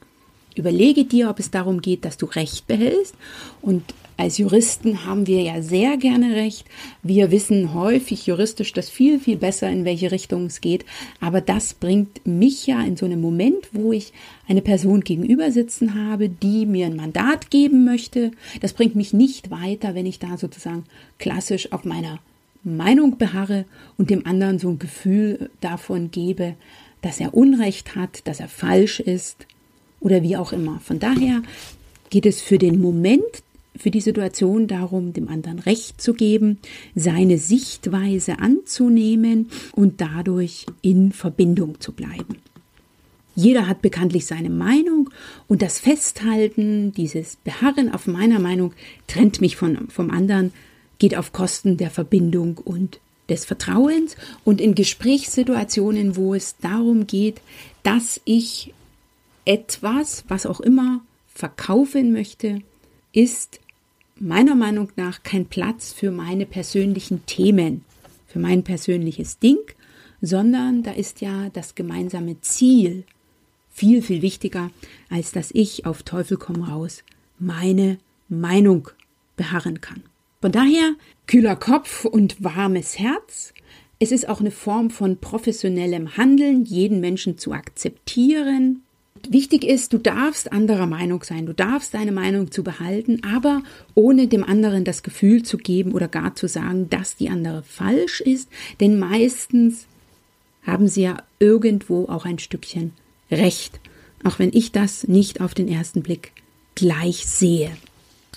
Überlege 0.56 1.06
dir, 1.06 1.30
ob 1.30 1.40
es 1.40 1.52
darum 1.52 1.82
geht, 1.82 2.06
dass 2.06 2.18
du 2.18 2.26
Recht 2.26 2.68
behältst. 2.68 3.16
Und 3.62 3.84
als 4.16 4.38
Juristen 4.38 5.06
haben 5.06 5.26
wir 5.26 5.42
ja 5.42 5.62
sehr 5.62 5.98
gerne 5.98 6.36
Recht. 6.36 6.66
Wir 7.02 7.32
wissen 7.32 7.74
häufig 7.74 8.28
juristisch 8.28 8.72
das 8.72 8.90
viel, 8.90 9.20
viel 9.20 9.38
besser, 9.38 9.70
in 9.70 9.86
welche 9.86 10.12
Richtung 10.12 10.46
es 10.46 10.62
geht. 10.62 10.86
Aber 11.20 11.42
das 11.42 11.74
bringt 11.74 12.26
mich 12.26 12.68
ja 12.68 12.84
in 12.84 12.96
so 12.96 13.06
einem 13.06 13.22
Moment, 13.22 13.70
wo 13.72 13.92
ich 13.92 14.14
eine 14.48 14.62
Person 14.62 15.02
gegenüber 15.02 15.52
sitzen 15.52 15.96
habe, 15.96 16.30
die 16.30 16.66
mir 16.66 16.86
ein 16.86 16.96
Mandat 16.96 17.50
geben 17.50 17.86
möchte. 17.86 18.32
Das 18.62 18.74
bringt 18.74 18.96
mich 18.96 19.14
nicht 19.14 19.50
weiter, 19.50 19.96
wenn 19.96 20.06
ich 20.06 20.20
da 20.20 20.38
sozusagen 20.38 20.84
klassisch 21.18 21.72
auf 21.72 21.84
meiner 21.84 22.20
Meinung 22.64 23.18
beharre 23.18 23.66
und 23.98 24.10
dem 24.10 24.26
anderen 24.26 24.60
so 24.60 24.70
ein 24.70 24.80
Gefühl 24.80 25.50
davon 25.60 26.12
gebe, 26.12 26.56
dass 27.02 27.20
er 27.20 27.34
Unrecht 27.34 27.96
hat, 27.96 28.26
dass 28.28 28.40
er 28.40 28.48
falsch 28.48 29.00
ist 29.00 29.48
oder 30.04 30.22
wie 30.22 30.38
auch 30.38 30.54
immer. 30.54 30.80
Von 30.82 31.00
daher 31.00 31.42
geht 32.10 32.26
es 32.26 32.42
für 32.42 32.60
den 32.60 32.80
Moment, 32.80 33.24
für 33.76 33.90
die 33.90 34.02
Situation 34.02 34.68
darum, 34.68 35.14
dem 35.14 35.30
anderen 35.30 35.60
Recht 35.60 36.00
zu 36.00 36.14
geben, 36.14 36.60
seine 36.94 37.40
Sichtweise 37.40 38.38
anzunehmen 38.40 39.50
und 39.72 40.00
dadurch 40.00 40.68
in 40.82 41.12
Verbindung 41.12 41.80
zu 41.80 41.94
bleiben. 41.94 42.38
Jeder 43.36 43.68
hat 43.68 43.82
bekanntlich 43.82 44.28
seine 44.28 44.52
Meinung 44.52 45.10
und 45.48 45.64
das 45.64 45.80
Festhalten, 45.80 46.92
dieses 46.92 47.38
Beharren 47.38 47.92
auf 47.92 48.06
meiner 48.06 48.40
Meinung 48.40 48.74
trennt 49.08 49.42
mich 49.42 49.56
von, 49.56 49.90
vom 49.90 50.12
anderen, 50.12 50.54
geht 51.00 51.16
auf 51.16 51.34
Kosten 51.34 51.78
der 51.78 51.90
Verbindung 51.90 52.60
und 52.64 53.00
des 53.30 53.46
Vertrauens 53.46 54.18
und 54.44 54.62
in 54.62 54.76
Gesprächssituationen, 54.76 56.16
wo 56.16 56.36
es 56.36 56.58
darum 56.58 57.08
geht, 57.08 57.42
dass 57.82 58.22
ich 58.26 58.74
etwas, 59.46 60.24
was 60.28 60.46
auch 60.46 60.60
immer, 60.60 61.02
verkaufen 61.28 62.14
möchte, 62.14 62.60
ist 63.12 63.60
meiner 64.20 64.56
Meinung 64.56 64.92
nach 64.96 65.24
kein 65.24 65.46
Platz 65.46 65.94
für 65.94 66.12
meine 66.12 66.46
persönlichen 66.46 67.26
Themen, 67.26 67.84
für 68.28 68.40
mein 68.40 68.64
persönliches 68.64 69.40
Ding, 69.40 69.60
sondern 70.22 70.84
da 70.84 70.92
ist 70.92 71.22
ja 71.22 71.50
das 71.50 71.76
gemeinsame 71.76 72.40
Ziel 72.42 73.04
viel, 73.72 74.02
viel 74.02 74.22
wichtiger, 74.22 74.70
als 75.10 75.32
dass 75.32 75.52
ich 75.52 75.86
auf 75.86 76.04
Teufel 76.04 76.38
komm 76.38 76.62
raus 76.64 77.04
meine 77.40 77.98
Meinung 78.30 78.90
beharren 79.36 79.82
kann. 79.82 80.04
Von 80.42 80.52
daher 80.52 80.94
kühler 81.28 81.56
Kopf 81.56 82.06
und 82.06 82.44
warmes 82.44 83.00
Herz. 83.00 83.54
Es 84.00 84.12
ist 84.12 84.28
auch 84.28 84.40
eine 84.40 84.52
Form 84.52 84.90
von 84.90 85.18
professionellem 85.18 86.18
Handeln, 86.18 86.66
jeden 86.66 87.00
Menschen 87.00 87.38
zu 87.38 87.54
akzeptieren, 87.54 88.84
wichtig 89.30 89.64
ist, 89.64 89.94
du 89.94 89.98
darfst 89.98 90.52
anderer 90.52 90.86
Meinung 90.86 91.24
sein, 91.24 91.46
du 91.46 91.54
darfst 91.54 91.94
deine 91.94 92.12
Meinung 92.12 92.52
zu 92.52 92.64
behalten, 92.64 93.22
aber 93.24 93.64
ohne 93.96 94.28
dem 94.28 94.44
anderen 94.44 94.84
das 94.84 95.04
Gefühl 95.04 95.44
zu 95.44 95.58
geben 95.58 95.94
oder 95.94 96.08
gar 96.08 96.36
zu 96.36 96.48
sagen, 96.48 96.90
dass 96.90 97.16
die 97.16 97.30
andere 97.30 97.64
falsch 97.64 98.22
ist, 98.22 98.50
denn 98.80 99.00
meistens 99.00 99.86
haben 100.66 100.88
sie 100.88 101.04
ja 101.04 101.18
irgendwo 101.40 102.06
auch 102.06 102.26
ein 102.26 102.40
Stückchen 102.40 102.94
Recht, 103.32 103.80
auch 104.24 104.40
wenn 104.40 104.52
ich 104.54 104.72
das 104.72 105.08
nicht 105.08 105.42
auf 105.42 105.54
den 105.54 105.68
ersten 105.68 106.02
Blick 106.02 106.32
gleich 106.76 107.26
sehe. 107.26 107.72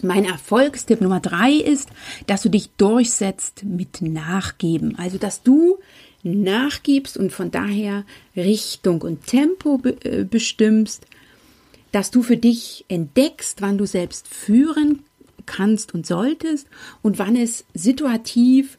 Mein 0.02 0.24
Erfolgstipp 0.24 1.00
Nummer 1.00 1.20
drei 1.20 1.52
ist, 1.52 1.88
dass 2.26 2.42
du 2.42 2.50
dich 2.50 2.70
durchsetzt 2.76 3.64
mit 3.64 4.02
Nachgeben. 4.02 4.98
Also, 4.98 5.16
dass 5.16 5.42
du 5.42 5.78
nachgibst 6.26 7.16
und 7.16 7.32
von 7.32 7.50
daher 7.50 8.04
Richtung 8.36 9.02
und 9.02 9.26
Tempo 9.26 9.80
äh, 10.02 10.24
bestimmst, 10.24 11.06
dass 11.92 12.10
du 12.10 12.22
für 12.22 12.36
dich 12.36 12.84
entdeckst, 12.88 13.62
wann 13.62 13.78
du 13.78 13.86
selbst 13.86 14.28
führen 14.28 15.04
kannst 15.46 15.94
und 15.94 16.06
solltest 16.06 16.66
und 17.02 17.18
wann 17.18 17.36
es 17.36 17.64
situativ 17.74 18.78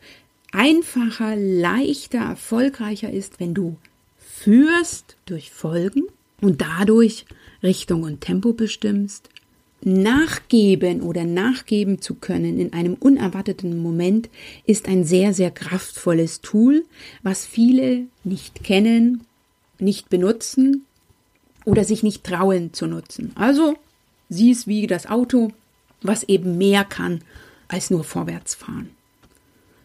einfacher, 0.51 1.35
leichter, 1.35 2.19
erfolgreicher 2.19 3.11
ist, 3.11 3.39
wenn 3.39 3.53
du 3.53 3.77
führst 4.17 5.15
durch 5.25 5.49
Folgen 5.49 6.03
und 6.41 6.61
dadurch 6.61 7.25
Richtung 7.63 8.03
und 8.03 8.21
Tempo 8.21 8.53
bestimmst 8.53 9.29
nachgeben 9.81 11.01
oder 11.01 11.23
nachgeben 11.23 12.01
zu 12.01 12.15
können 12.15 12.59
in 12.59 12.73
einem 12.73 12.95
unerwarteten 12.95 13.77
Moment 13.77 14.29
ist 14.65 14.87
ein 14.87 15.03
sehr, 15.03 15.33
sehr 15.33 15.51
kraftvolles 15.51 16.41
Tool, 16.41 16.85
was 17.23 17.45
viele 17.45 18.05
nicht 18.23 18.63
kennen, 18.63 19.21
nicht 19.79 20.09
benutzen 20.09 20.85
oder 21.65 21.83
sich 21.83 22.01
nicht 22.01 22.23
trauen 22.23 22.73
zu 22.73 22.87
nutzen. 22.87 23.31
Also 23.35 23.75
sieh 24.29 24.51
es 24.51 24.67
wie 24.67 24.87
das 24.87 25.05
Auto, 25.05 25.51
was 26.01 26.23
eben 26.23 26.57
mehr 26.57 26.83
kann 26.83 27.21
als 27.67 27.89
nur 27.89 28.03
vorwärts 28.03 28.55
fahren, 28.55 28.89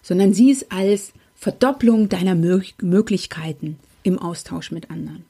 sondern 0.03 0.33
sieh 0.33 0.53
es 0.53 0.71
als 0.71 1.13
Verdopplung 1.35 2.09
deiner 2.09 2.35
Möglichkeiten 2.35 3.79
im 4.05 4.19
Austausch 4.19 4.71
mit 4.71 4.91
anderen. 4.91 5.25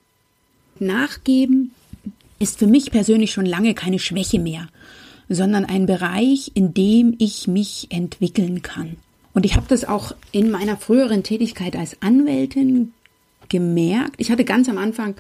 Nachgeben 0.79 1.73
ist 2.43 2.59
für 2.59 2.67
mich 2.67 2.91
persönlich 2.91 3.33
schon 3.33 3.47
lange 3.47 3.75
keine 3.75 4.01
Schwäche 4.01 4.41
mehr, 4.41 4.67
sondern 5.29 5.65
ein 5.65 5.87
Bereich, 5.87 6.51
in 6.55 6.75
dem 6.75 7.15
ich 7.19 7.47
mich 7.47 7.87
entwickeln 7.91 8.63
kann. 8.63 8.97
Und 9.33 9.47
ich 9.47 9.57
habe 9.57 9.67
das 9.69 9.85
auch 9.85 10.13
in 10.33 10.51
meiner 10.51 10.77
früheren 10.77 11.23
Tätigkeit 11.23 11.77
als 11.77 12.03
Anwältin 12.03 12.93
gemerkt. 13.49 14.15
Ich 14.19 14.31
hatte 14.31 14.45
ganz 14.45 14.69
am 14.69 14.77
Anfang 14.77 15.15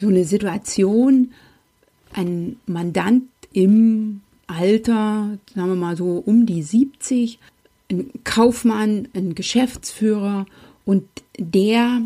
so 0.00 0.08
eine 0.08 0.24
Situation, 0.24 1.32
ein 2.12 2.56
Mandant 2.66 3.24
im 3.52 4.20
Alter, 4.46 5.38
sagen 5.54 5.68
wir 5.68 5.76
mal 5.76 5.96
so 5.96 6.22
um 6.24 6.46
die 6.46 6.62
70, 6.62 7.38
ein 7.90 8.10
Kaufmann, 8.24 9.08
ein 9.14 9.34
Geschäftsführer 9.34 10.46
und 10.84 11.04
der 11.38 12.02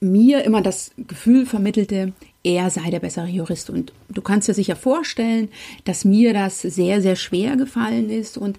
mir 0.00 0.44
immer 0.44 0.62
das 0.62 0.92
Gefühl 0.96 1.46
vermittelte, 1.46 2.12
er 2.44 2.70
sei 2.70 2.90
der 2.90 3.00
bessere 3.00 3.28
Jurist. 3.28 3.70
Und 3.70 3.92
du 4.08 4.22
kannst 4.22 4.48
dir 4.48 4.54
sicher 4.54 4.76
vorstellen, 4.76 5.48
dass 5.84 6.04
mir 6.04 6.32
das 6.32 6.60
sehr, 6.62 7.00
sehr 7.00 7.16
schwer 7.16 7.56
gefallen 7.56 8.10
ist. 8.10 8.36
Und 8.36 8.58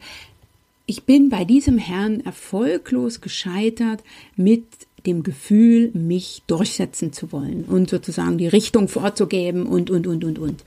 ich 0.85 1.03
bin 1.03 1.29
bei 1.29 1.45
diesem 1.45 1.77
Herrn 1.77 2.21
erfolglos 2.21 3.21
gescheitert 3.21 4.03
mit 4.35 4.65
dem 5.05 5.23
Gefühl, 5.23 5.91
mich 5.93 6.43
durchsetzen 6.47 7.11
zu 7.11 7.31
wollen 7.31 7.65
und 7.65 7.89
sozusagen 7.89 8.37
die 8.37 8.47
Richtung 8.47 8.87
vorzugeben 8.87 9.65
und, 9.65 9.89
und, 9.89 10.07
und, 10.07 10.23
und, 10.23 10.39
und. 10.39 10.63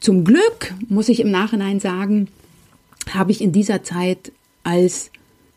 Zum 0.00 0.24
Glück, 0.24 0.74
muss 0.88 1.08
ich 1.08 1.20
im 1.20 1.30
Nachhinein 1.30 1.80
sagen, 1.80 2.28
habe 3.10 3.30
ich 3.30 3.40
in 3.40 3.52
dieser 3.52 3.82
Zeit, 3.82 4.32
als 4.62 5.10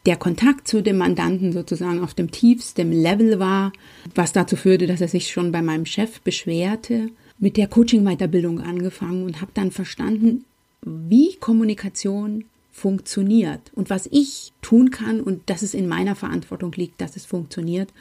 der 0.06 0.18
Kontakt 0.18 0.68
zu 0.68 0.82
dem 0.82 0.98
Mandanten 0.98 1.52
sozusagen 1.52 2.04
auf 2.04 2.14
dem 2.14 2.32
tiefsten 2.32 2.92
Level 2.92 3.40
war, 3.40 3.72
was 4.14 4.34
dazu 4.34 4.56
führte, 4.56 4.88
dass 4.88 5.02
er 5.02 5.08
sich 5.08 5.32
schon 5.32 5.52
bei 5.52 5.62
meinem 5.62 5.86
Chef 5.86 6.22
beschwerte, 6.22 7.10
mit 7.40 7.58
der 7.58 7.68
Coaching-Weiterbildung 7.68 8.62
angefangen 8.62 9.26
und 9.26 9.42
habe 9.42 9.52
dann 9.54 9.72
verstanden, 9.72 10.46
wie 10.82 11.36
Kommunikation 11.36 12.46
funktioniert 12.72 13.72
und 13.74 13.90
was 13.90 14.08
ich 14.12 14.54
tun 14.62 14.92
kann 14.92 15.22
und 15.22 15.50
dass 15.50 15.62
es 15.62 15.74
in 15.74 15.88
meiner 15.88 16.16
Verantwortung 16.16 16.72
liegt, 16.74 17.02
dass 17.02 17.16
es 17.16 17.26
funktioniert 17.26 17.92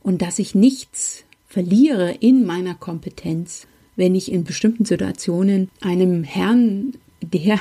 und 0.00 0.22
dass 0.22 0.38
ich 0.38 0.54
nichts 0.54 1.24
verliere 1.46 2.12
in 2.20 2.44
meiner 2.44 2.74
Kompetenz, 2.74 3.66
wenn 3.96 4.14
ich 4.14 4.32
in 4.32 4.44
bestimmten 4.44 4.84
Situationen 4.84 5.70
einem 5.80 6.24
Herrn, 6.24 6.94
der 7.22 7.58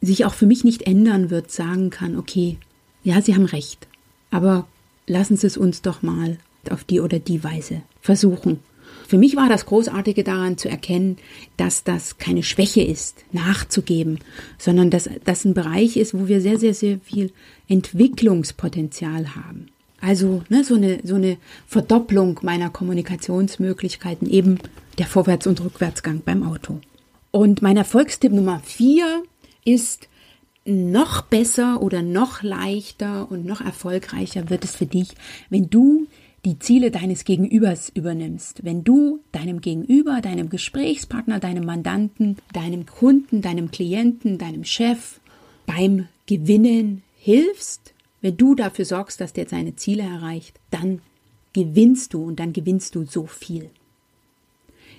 sich 0.00 0.24
auch 0.24 0.34
für 0.34 0.46
mich 0.46 0.64
nicht 0.64 0.82
ändern 0.82 1.30
wird, 1.30 1.50
sagen 1.50 1.90
kann, 1.90 2.16
okay, 2.16 2.58
ja, 3.04 3.20
Sie 3.22 3.34
haben 3.34 3.44
recht, 3.44 3.86
aber 4.30 4.66
lassen 5.06 5.36
Sie 5.36 5.46
es 5.46 5.56
uns 5.56 5.82
doch 5.82 6.02
mal 6.02 6.38
auf 6.70 6.84
die 6.84 7.00
oder 7.00 7.18
die 7.18 7.44
Weise 7.44 7.82
versuchen. 8.00 8.60
Für 9.06 9.18
mich 9.18 9.36
war 9.36 9.48
das 9.48 9.66
Großartige 9.66 10.24
daran 10.24 10.56
zu 10.56 10.68
erkennen, 10.68 11.18
dass 11.58 11.84
das 11.84 12.16
keine 12.16 12.42
Schwäche 12.42 12.82
ist, 12.82 13.24
nachzugeben, 13.32 14.18
sondern 14.58 14.90
dass 14.90 15.08
das 15.24 15.44
ein 15.44 15.54
Bereich 15.54 15.96
ist, 15.98 16.14
wo 16.14 16.26
wir 16.26 16.40
sehr, 16.40 16.58
sehr, 16.58 16.74
sehr 16.74 16.98
viel 17.00 17.30
Entwicklungspotenzial 17.68 19.34
haben. 19.36 19.68
Also 20.00 20.42
ne, 20.48 20.64
so, 20.64 20.74
eine, 20.74 21.00
so 21.04 21.14
eine 21.16 21.36
Verdopplung 21.66 22.40
meiner 22.42 22.70
Kommunikationsmöglichkeiten, 22.70 24.28
eben 24.28 24.58
der 24.98 25.06
Vorwärts- 25.06 25.46
und 25.46 25.62
Rückwärtsgang 25.62 26.22
beim 26.24 26.42
Auto. 26.42 26.80
Und 27.30 27.62
mein 27.62 27.76
Erfolgstipp 27.76 28.32
Nummer 28.32 28.60
vier 28.64 29.22
ist, 29.64 30.08
noch 30.64 31.22
besser 31.22 31.82
oder 31.82 32.02
noch 32.02 32.42
leichter 32.42 33.30
und 33.30 33.44
noch 33.44 33.60
erfolgreicher 33.60 34.48
wird 34.50 34.64
es 34.64 34.76
für 34.76 34.86
dich, 34.86 35.08
wenn 35.50 35.68
du 35.68 36.06
die 36.44 36.58
Ziele 36.58 36.90
deines 36.90 37.24
Gegenübers 37.24 37.88
übernimmst. 37.88 38.64
Wenn 38.64 38.84
du 38.84 39.20
deinem 39.32 39.60
Gegenüber, 39.60 40.20
deinem 40.20 40.50
Gesprächspartner, 40.50 41.40
deinem 41.40 41.64
Mandanten, 41.64 42.36
deinem 42.52 42.86
Kunden, 42.86 43.40
deinem 43.40 43.70
Klienten, 43.70 44.38
deinem 44.38 44.64
Chef 44.64 45.20
beim 45.66 46.08
Gewinnen 46.26 47.02
hilfst, 47.18 47.94
wenn 48.20 48.36
du 48.36 48.54
dafür 48.54 48.84
sorgst, 48.84 49.20
dass 49.20 49.32
der 49.32 49.48
seine 49.48 49.76
Ziele 49.76 50.02
erreicht, 50.02 50.58
dann 50.70 51.00
gewinnst 51.52 52.14
du 52.14 52.24
und 52.24 52.40
dann 52.40 52.52
gewinnst 52.52 52.94
du 52.94 53.04
so 53.04 53.26
viel. 53.26 53.70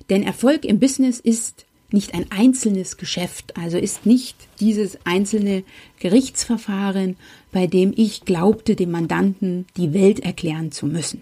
Denn 0.10 0.24
Erfolg 0.24 0.66
im 0.66 0.80
Business 0.80 1.20
ist 1.20 1.65
nicht 1.92 2.14
ein 2.14 2.32
einzelnes 2.32 2.98
Geschäft, 2.98 3.56
also 3.58 3.78
ist 3.78 4.06
nicht 4.06 4.36
dieses 4.60 4.98
einzelne 5.06 5.64
Gerichtsverfahren, 6.00 7.16
bei 7.52 7.68
dem 7.68 7.94
ich 7.96 8.26
glaubte, 8.26 8.76
dem 8.76 8.92
Mandanten 8.92 9.66
die 9.78 9.94
Welt 9.94 10.20
erklären 10.20 10.72
zu 10.72 10.88
müssen, 10.88 11.22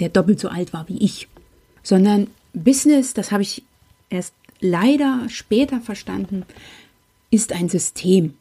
der 0.00 0.10
doppelt 0.10 0.38
so 0.38 0.48
alt 0.48 0.72
war 0.72 0.88
wie 0.88 0.98
ich, 0.98 1.28
sondern 1.82 2.28
Business, 2.52 3.14
das 3.14 3.32
habe 3.32 3.42
ich 3.42 3.62
erst 4.10 4.34
leider 4.60 5.26
später 5.28 5.80
verstanden, 5.80 6.44
ist 7.30 7.52
ein 7.52 7.68
System. 7.68 8.34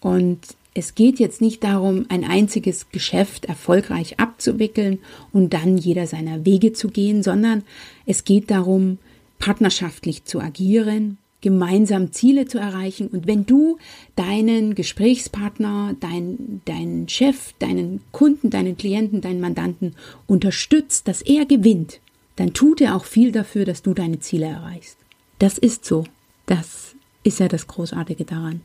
Und 0.00 0.40
es 0.74 0.96
geht 0.96 1.20
jetzt 1.20 1.40
nicht 1.40 1.62
darum, 1.62 2.06
ein 2.08 2.24
einziges 2.24 2.90
Geschäft 2.90 3.44
erfolgreich 3.44 4.18
abzuwickeln 4.18 4.98
und 5.32 5.54
dann 5.54 5.78
jeder 5.78 6.06
seiner 6.06 6.44
Wege 6.44 6.72
zu 6.72 6.88
gehen, 6.88 7.22
sondern 7.22 7.62
es 8.06 8.24
geht 8.24 8.50
darum, 8.50 8.98
partnerschaftlich 9.44 10.24
zu 10.24 10.40
agieren, 10.40 11.18
gemeinsam 11.42 12.12
Ziele 12.12 12.46
zu 12.46 12.56
erreichen. 12.56 13.08
Und 13.08 13.26
wenn 13.26 13.44
du 13.44 13.76
deinen 14.16 14.74
Gesprächspartner, 14.74 15.94
dein, 16.00 16.62
deinen 16.64 17.10
Chef, 17.10 17.52
deinen 17.58 18.00
Kunden, 18.10 18.48
deinen 18.48 18.78
Klienten, 18.78 19.20
deinen 19.20 19.42
Mandanten 19.42 19.96
unterstützt, 20.26 21.08
dass 21.08 21.20
er 21.20 21.44
gewinnt, 21.44 22.00
dann 22.36 22.54
tut 22.54 22.80
er 22.80 22.96
auch 22.96 23.04
viel 23.04 23.32
dafür, 23.32 23.66
dass 23.66 23.82
du 23.82 23.92
deine 23.92 24.18
Ziele 24.18 24.46
erreichst. 24.46 24.96
Das 25.38 25.58
ist 25.58 25.84
so. 25.84 26.04
Das 26.46 26.94
ist 27.22 27.38
ja 27.38 27.48
das 27.48 27.66
Großartige 27.66 28.24
daran. 28.24 28.62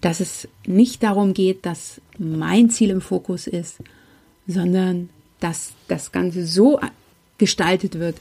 Dass 0.00 0.18
es 0.18 0.48
nicht 0.66 1.04
darum 1.04 1.34
geht, 1.34 1.64
dass 1.64 2.00
mein 2.18 2.68
Ziel 2.68 2.90
im 2.90 3.00
Fokus 3.00 3.46
ist, 3.46 3.76
sondern 4.48 5.08
dass 5.38 5.70
das 5.86 6.10
Ganze 6.10 6.44
so 6.44 6.80
gestaltet 7.38 8.00
wird, 8.00 8.16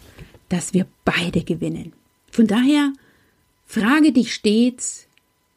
dass 0.50 0.74
wir 0.74 0.88
beide 1.06 1.44
gewinnen. 1.44 1.94
Von 2.32 2.48
daher 2.48 2.94
frage 3.66 4.12
dich 4.12 4.34
stets, 4.34 5.08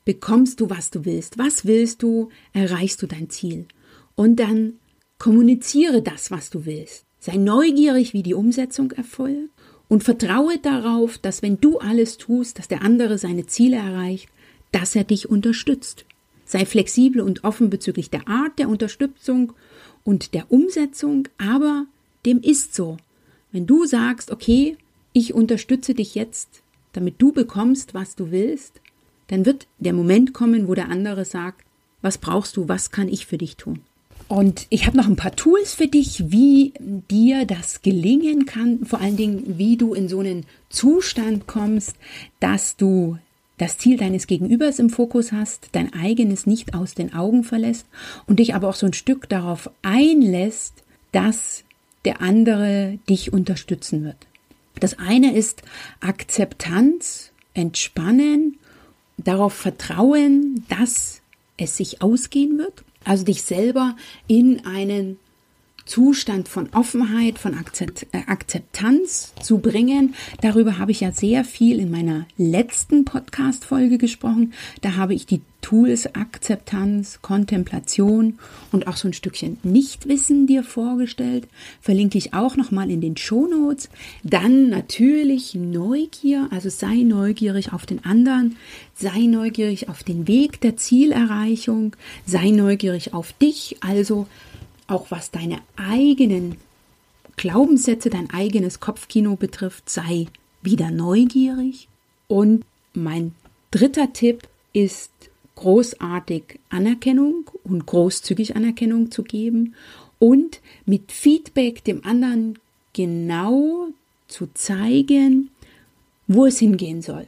bekommst 0.05 0.61
du, 0.61 0.71
was 0.71 0.91
du 0.91 1.05
willst? 1.05 1.39
Was 1.39 1.67
willst 1.67 2.03
du? 2.03 2.29
Erreichst 2.53 3.03
du 3.03 3.07
dein 3.07 3.31
Ziel? 3.31 3.67
Und 4.15 4.37
dann 4.37 4.75
kommuniziere 5.19 6.03
das, 6.03 6.31
was 6.31 6.51
du 6.51 6.67
willst. 6.67 7.05
Sei 7.19 7.37
neugierig, 7.37 8.13
wie 8.13 8.23
die 8.23 8.35
Umsetzung 8.35 8.91
erfolgt 8.93 9.51
und 9.89 10.03
vertraue 10.03 10.59
darauf, 10.59 11.19
dass 11.19 11.43
wenn 11.43 11.61
du 11.61 11.79
alles 11.79 12.19
tust, 12.19 12.59
dass 12.59 12.69
der 12.69 12.83
andere 12.83 13.19
seine 13.19 13.47
Ziele 13.47 13.77
erreicht, 13.77 14.29
dass 14.73 14.97
er 14.97 15.05
dich 15.05 15.29
unterstützt. 15.29 16.05
Sei 16.45 16.67
flexibel 16.67 17.21
und 17.21 17.45
offen 17.45 17.71
bezüglich 17.71 18.11
der 18.11 18.27
Art 18.27 18.59
der 18.59 18.69
Unterstützung 18.69 19.53
und 20.03 20.35
der 20.35 20.51
Umsetzung, 20.51 21.29
aber 21.39 21.87
dem 22.27 22.41
ist 22.41 22.75
so. 22.75 22.97
Wenn 23.53 23.67
du 23.67 23.85
sagst, 23.85 24.31
okay, 24.31 24.77
ich 25.13 25.35
unterstütze 25.35 25.95
dich 25.95 26.15
jetzt, 26.15 26.63
damit 26.93 27.17
du 27.19 27.33
bekommst, 27.33 27.95
was 27.95 28.17
du 28.17 28.31
willst, 28.31 28.81
dann 29.29 29.47
wird 29.47 29.67
der 29.79 29.93
Moment 29.93 30.33
kommen, 30.33 30.69
wo 30.69 30.75
der 30.75 30.89
andere 30.89 31.25
sagt, 31.25 31.65
was 32.01 32.19
brauchst 32.19 32.57
du, 32.57 32.69
was 32.69 32.91
kann 32.91 33.09
ich 33.09 33.27
für 33.27 33.39
dich 33.39 33.57
tun? 33.57 33.81
Und 34.29 34.67
ich 34.71 34.87
habe 34.87 34.97
noch 34.97 35.07
ein 35.07 35.17
paar 35.17 35.37
Tools 35.37 35.75
für 35.75 35.89
dich, 35.89 36.31
wie 36.31 36.73
dir 36.81 37.45
das 37.45 37.83
gelingen 37.83 38.47
kann, 38.47 38.87
vor 38.87 39.01
allen 39.01 39.17
Dingen, 39.17 39.59
wie 39.59 39.77
du 39.77 39.93
in 39.93 40.09
so 40.09 40.21
einen 40.21 40.47
Zustand 40.71 41.47
kommst, 41.47 41.97
dass 42.41 42.77
du 42.77 43.19
das 43.59 43.77
Ziel 43.77 43.99
deines 43.99 44.27
Gegenübers 44.27 44.79
im 44.79 44.89
Fokus 44.91 45.33
hast, 45.33 45.69
dein 45.73 45.93
eigenes 45.93 46.47
nicht 46.47 46.75
aus 46.75 46.95
den 46.95 47.13
Augen 47.13 47.45
verlässt 47.45 47.87
und 48.27 48.39
dich 48.39 48.55
aber 48.55 48.69
auch 48.69 48.75
so 48.75 48.87
ein 48.87 48.95
Stück 48.95 49.29
darauf 49.29 49.71
einlässt, 49.83 50.83
dass 51.13 51.65
der 52.05 52.21
andere 52.21 52.99
dich 53.09 53.33
unterstützen 53.33 54.05
wird. 54.05 54.17
Das 54.81 54.99
eine 54.99 55.35
ist 55.37 55.63
Akzeptanz, 56.01 57.31
Entspannen, 57.55 58.59
darauf 59.19 59.53
vertrauen, 59.53 60.65
dass 60.69 61.21
es 61.57 61.77
sich 61.77 62.03
ausgehen 62.03 62.59
wird. 62.59 62.85
Also 63.05 63.25
dich 63.25 63.43
selber 63.43 63.97
in 64.27 64.65
einen 64.65 65.19
Zustand 65.85 66.49
von 66.49 66.69
Offenheit, 66.73 67.39
von 67.39 67.55
äh, 67.55 68.19
Akzeptanz 68.27 69.33
zu 69.41 69.59
bringen. 69.59 70.15
Darüber 70.41 70.79
habe 70.79 70.91
ich 70.91 71.01
ja 71.01 71.13
sehr 71.13 71.45
viel 71.45 71.81
in 71.81 71.91
meiner 71.91 72.27
letzten 72.37 73.05
Podcast-Folge 73.05 73.99
gesprochen. 73.99 74.53
Da 74.81 74.97
habe 74.97 75.15
ich 75.15 75.27
die 75.27 75.43
Tools 75.63 76.13
Akzeptanz, 76.15 77.21
Kontemplation 77.23 78.39
und 78.73 78.89
auch 78.89 78.97
so 78.97 79.09
ein 79.09 79.15
Stückchen 79.15 79.59
Nichtwissen 79.63 80.47
dir 80.47 80.65
vorgestellt. 80.65 81.47
Verlinke 81.81 82.19
ich 82.19 82.35
auch 82.35 82.57
nochmal 82.57 82.91
in 82.91 83.01
den 83.01 83.17
Shownotes. 83.17 83.89
Dann 84.25 84.69
natürlich 84.69 85.55
Neugier, 85.55 86.49
also 86.51 86.69
sei 86.69 86.97
neugierig 87.05 87.73
auf 87.73 87.87
den 87.87 88.05
anderen, 88.05 88.57
sei 88.95 89.21
neugierig 89.21 89.89
auf 89.89 90.03
den 90.03 90.27
Weg 90.27 90.61
der 90.61 90.77
Zielerreichung, 90.77 91.95
sei 92.27 92.51
neugierig 92.51 93.15
auf 93.15 93.33
dich, 93.33 93.77
also 93.81 94.27
auch 94.87 95.11
was 95.11 95.31
deine 95.31 95.61
eigenen 95.77 96.57
Glaubenssätze, 97.37 98.11
dein 98.11 98.31
eigenes 98.31 98.81
Kopfkino 98.81 99.37
betrifft, 99.37 99.89
sei 99.89 100.27
wieder 100.63 100.91
neugierig. 100.91 101.89
Und 102.29 102.65
mein 102.95 103.35
dritter 103.71 104.13
Tipp 104.13 104.49
ist 104.73 105.11
großartig 105.57 106.59
Anerkennung 106.71 107.51
und 107.65 107.87
großzügig 107.87 108.57
Anerkennung 108.57 109.11
zu 109.11 109.23
geben 109.23 109.75
und 110.19 110.61
mit 110.87 111.13
Feedback 111.13 111.85
dem 111.85 112.05
anderen 112.05 112.59
genau 112.93 113.89
zu 114.29 114.49
zeigen, 114.55 115.51
wo 116.27 116.47
es 116.47 116.59
hingehen 116.59 117.03
soll. 117.03 117.27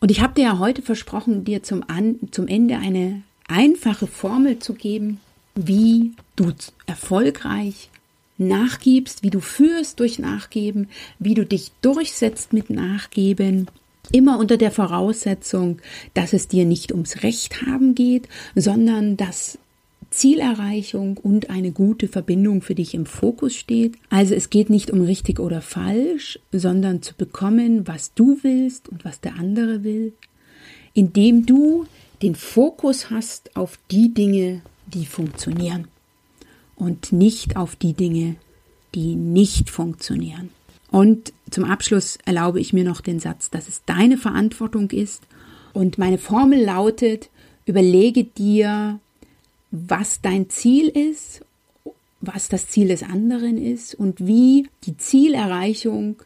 Und 0.00 0.10
ich 0.10 0.20
habe 0.20 0.34
dir 0.34 0.44
ja 0.44 0.58
heute 0.58 0.82
versprochen, 0.82 1.44
dir 1.44 1.62
zum, 1.62 1.82
An 1.88 2.18
zum 2.30 2.48
Ende 2.48 2.76
eine 2.78 3.22
einfache 3.48 4.06
Formel 4.06 4.58
zu 4.58 4.74
geben, 4.74 5.20
wie 5.56 6.12
du 6.36 6.52
erfolgreich 6.86 7.90
nachgibst, 8.38 9.22
wie 9.22 9.30
du 9.30 9.40
führst 9.40 10.00
durch 10.00 10.18
Nachgeben, 10.18 10.88
wie 11.18 11.34
du 11.34 11.44
dich 11.46 11.72
durchsetzt 11.80 12.52
mit 12.52 12.70
Nachgeben. 12.70 13.66
Immer 14.12 14.38
unter 14.38 14.56
der 14.56 14.70
Voraussetzung, 14.70 15.78
dass 16.14 16.32
es 16.32 16.46
dir 16.46 16.64
nicht 16.64 16.92
ums 16.92 17.22
Recht 17.22 17.62
haben 17.62 17.94
geht, 17.94 18.28
sondern 18.54 19.16
dass 19.16 19.58
Zielerreichung 20.10 21.16
und 21.16 21.50
eine 21.50 21.72
gute 21.72 22.06
Verbindung 22.06 22.62
für 22.62 22.74
dich 22.74 22.94
im 22.94 23.06
Fokus 23.06 23.54
steht. 23.56 23.96
Also 24.08 24.34
es 24.34 24.50
geht 24.50 24.70
nicht 24.70 24.90
um 24.90 25.00
richtig 25.00 25.40
oder 25.40 25.60
falsch, 25.60 26.38
sondern 26.52 27.02
zu 27.02 27.14
bekommen, 27.14 27.86
was 27.88 28.14
du 28.14 28.38
willst 28.42 28.88
und 28.88 29.04
was 29.04 29.20
der 29.20 29.34
andere 29.34 29.82
will, 29.82 30.12
indem 30.94 31.46
du 31.46 31.86
den 32.22 32.34
Fokus 32.34 33.10
hast 33.10 33.56
auf 33.56 33.78
die 33.90 34.14
Dinge, 34.14 34.62
die 34.86 35.06
funktionieren 35.06 35.88
und 36.76 37.12
nicht 37.12 37.56
auf 37.56 37.76
die 37.76 37.94
Dinge, 37.94 38.36
die 38.94 39.14
nicht 39.14 39.70
funktionieren. 39.70 40.50
Und 40.90 41.32
zum 41.50 41.64
Abschluss 41.64 42.18
erlaube 42.24 42.60
ich 42.60 42.72
mir 42.72 42.84
noch 42.84 43.00
den 43.00 43.20
Satz, 43.20 43.50
dass 43.50 43.68
es 43.68 43.82
deine 43.84 44.16
Verantwortung 44.16 44.90
ist. 44.90 45.22
Und 45.72 45.98
meine 45.98 46.18
Formel 46.18 46.62
lautet, 46.62 47.28
überlege 47.66 48.24
dir, 48.24 49.00
was 49.70 50.20
dein 50.22 50.48
Ziel 50.48 50.88
ist, 50.88 51.44
was 52.20 52.48
das 52.48 52.68
Ziel 52.68 52.88
des 52.88 53.02
anderen 53.02 53.58
ist 53.58 53.94
und 53.94 54.26
wie 54.26 54.68
die 54.84 54.96
Zielerreichung 54.96 56.16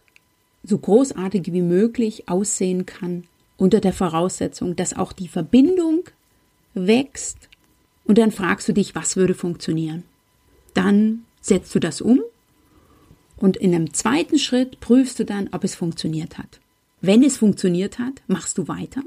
so 0.63 0.79
großartig 0.79 1.53
wie 1.53 1.63
möglich 1.63 2.29
aussehen 2.29 2.87
kann, 2.87 3.25
unter 3.57 3.81
der 3.81 3.93
Voraussetzung, 3.93 4.77
dass 4.77 4.95
auch 4.95 5.13
die 5.13 5.29
Verbindung 5.29 6.05
wächst 6.75 7.50
und 8.11 8.19
dann 8.19 8.33
fragst 8.33 8.69
du 8.69 8.73
dich, 8.73 8.97
was 8.97 9.15
würde 9.15 9.35
funktionieren. 9.35 10.03
Dann 10.75 11.27
setzt 11.41 11.73
du 11.77 11.79
das 11.79 12.01
um 12.01 12.21
Und 13.37 13.57
in 13.57 13.73
einem 13.73 13.95
zweiten 13.95 14.37
Schritt 14.37 14.81
prüfst 14.81 15.21
du 15.21 15.25
dann, 15.25 15.49
ob 15.53 15.63
es 15.63 15.77
funktioniert 15.77 16.37
hat. 16.37 16.59
Wenn 17.01 17.23
es 17.23 17.37
funktioniert 17.37 18.01
hat, 18.01 18.21
machst 18.27 18.59
du 18.59 18.67
weiter. 18.67 19.05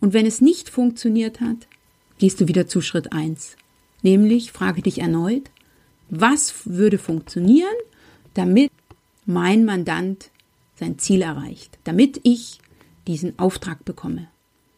Und 0.00 0.14
wenn 0.14 0.24
es 0.24 0.40
nicht 0.40 0.70
funktioniert 0.70 1.42
hat, 1.42 1.68
gehst 2.16 2.40
du 2.40 2.48
wieder 2.48 2.66
zu 2.66 2.80
Schritt 2.80 3.12
eins. 3.12 3.54
Nämlich 4.00 4.50
frage 4.50 4.80
dich 4.80 5.00
erneut, 5.00 5.50
was 6.08 6.54
würde 6.64 6.96
funktionieren, 6.96 7.76
damit 8.32 8.72
mein 9.26 9.66
Mandant 9.66 10.30
sein 10.76 10.98
Ziel 10.98 11.20
erreicht, 11.20 11.78
damit 11.84 12.18
ich 12.22 12.60
diesen 13.06 13.38
Auftrag 13.38 13.84
bekomme, 13.84 14.28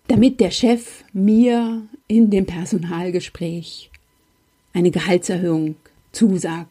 damit 0.08 0.40
der 0.40 0.50
Chef 0.50 1.04
mir 1.12 1.82
in 2.08 2.30
dem 2.30 2.46
Personalgespräch 2.46 3.90
eine 4.72 4.90
Gehaltserhöhung 4.90 5.76
zusagt, 6.12 6.70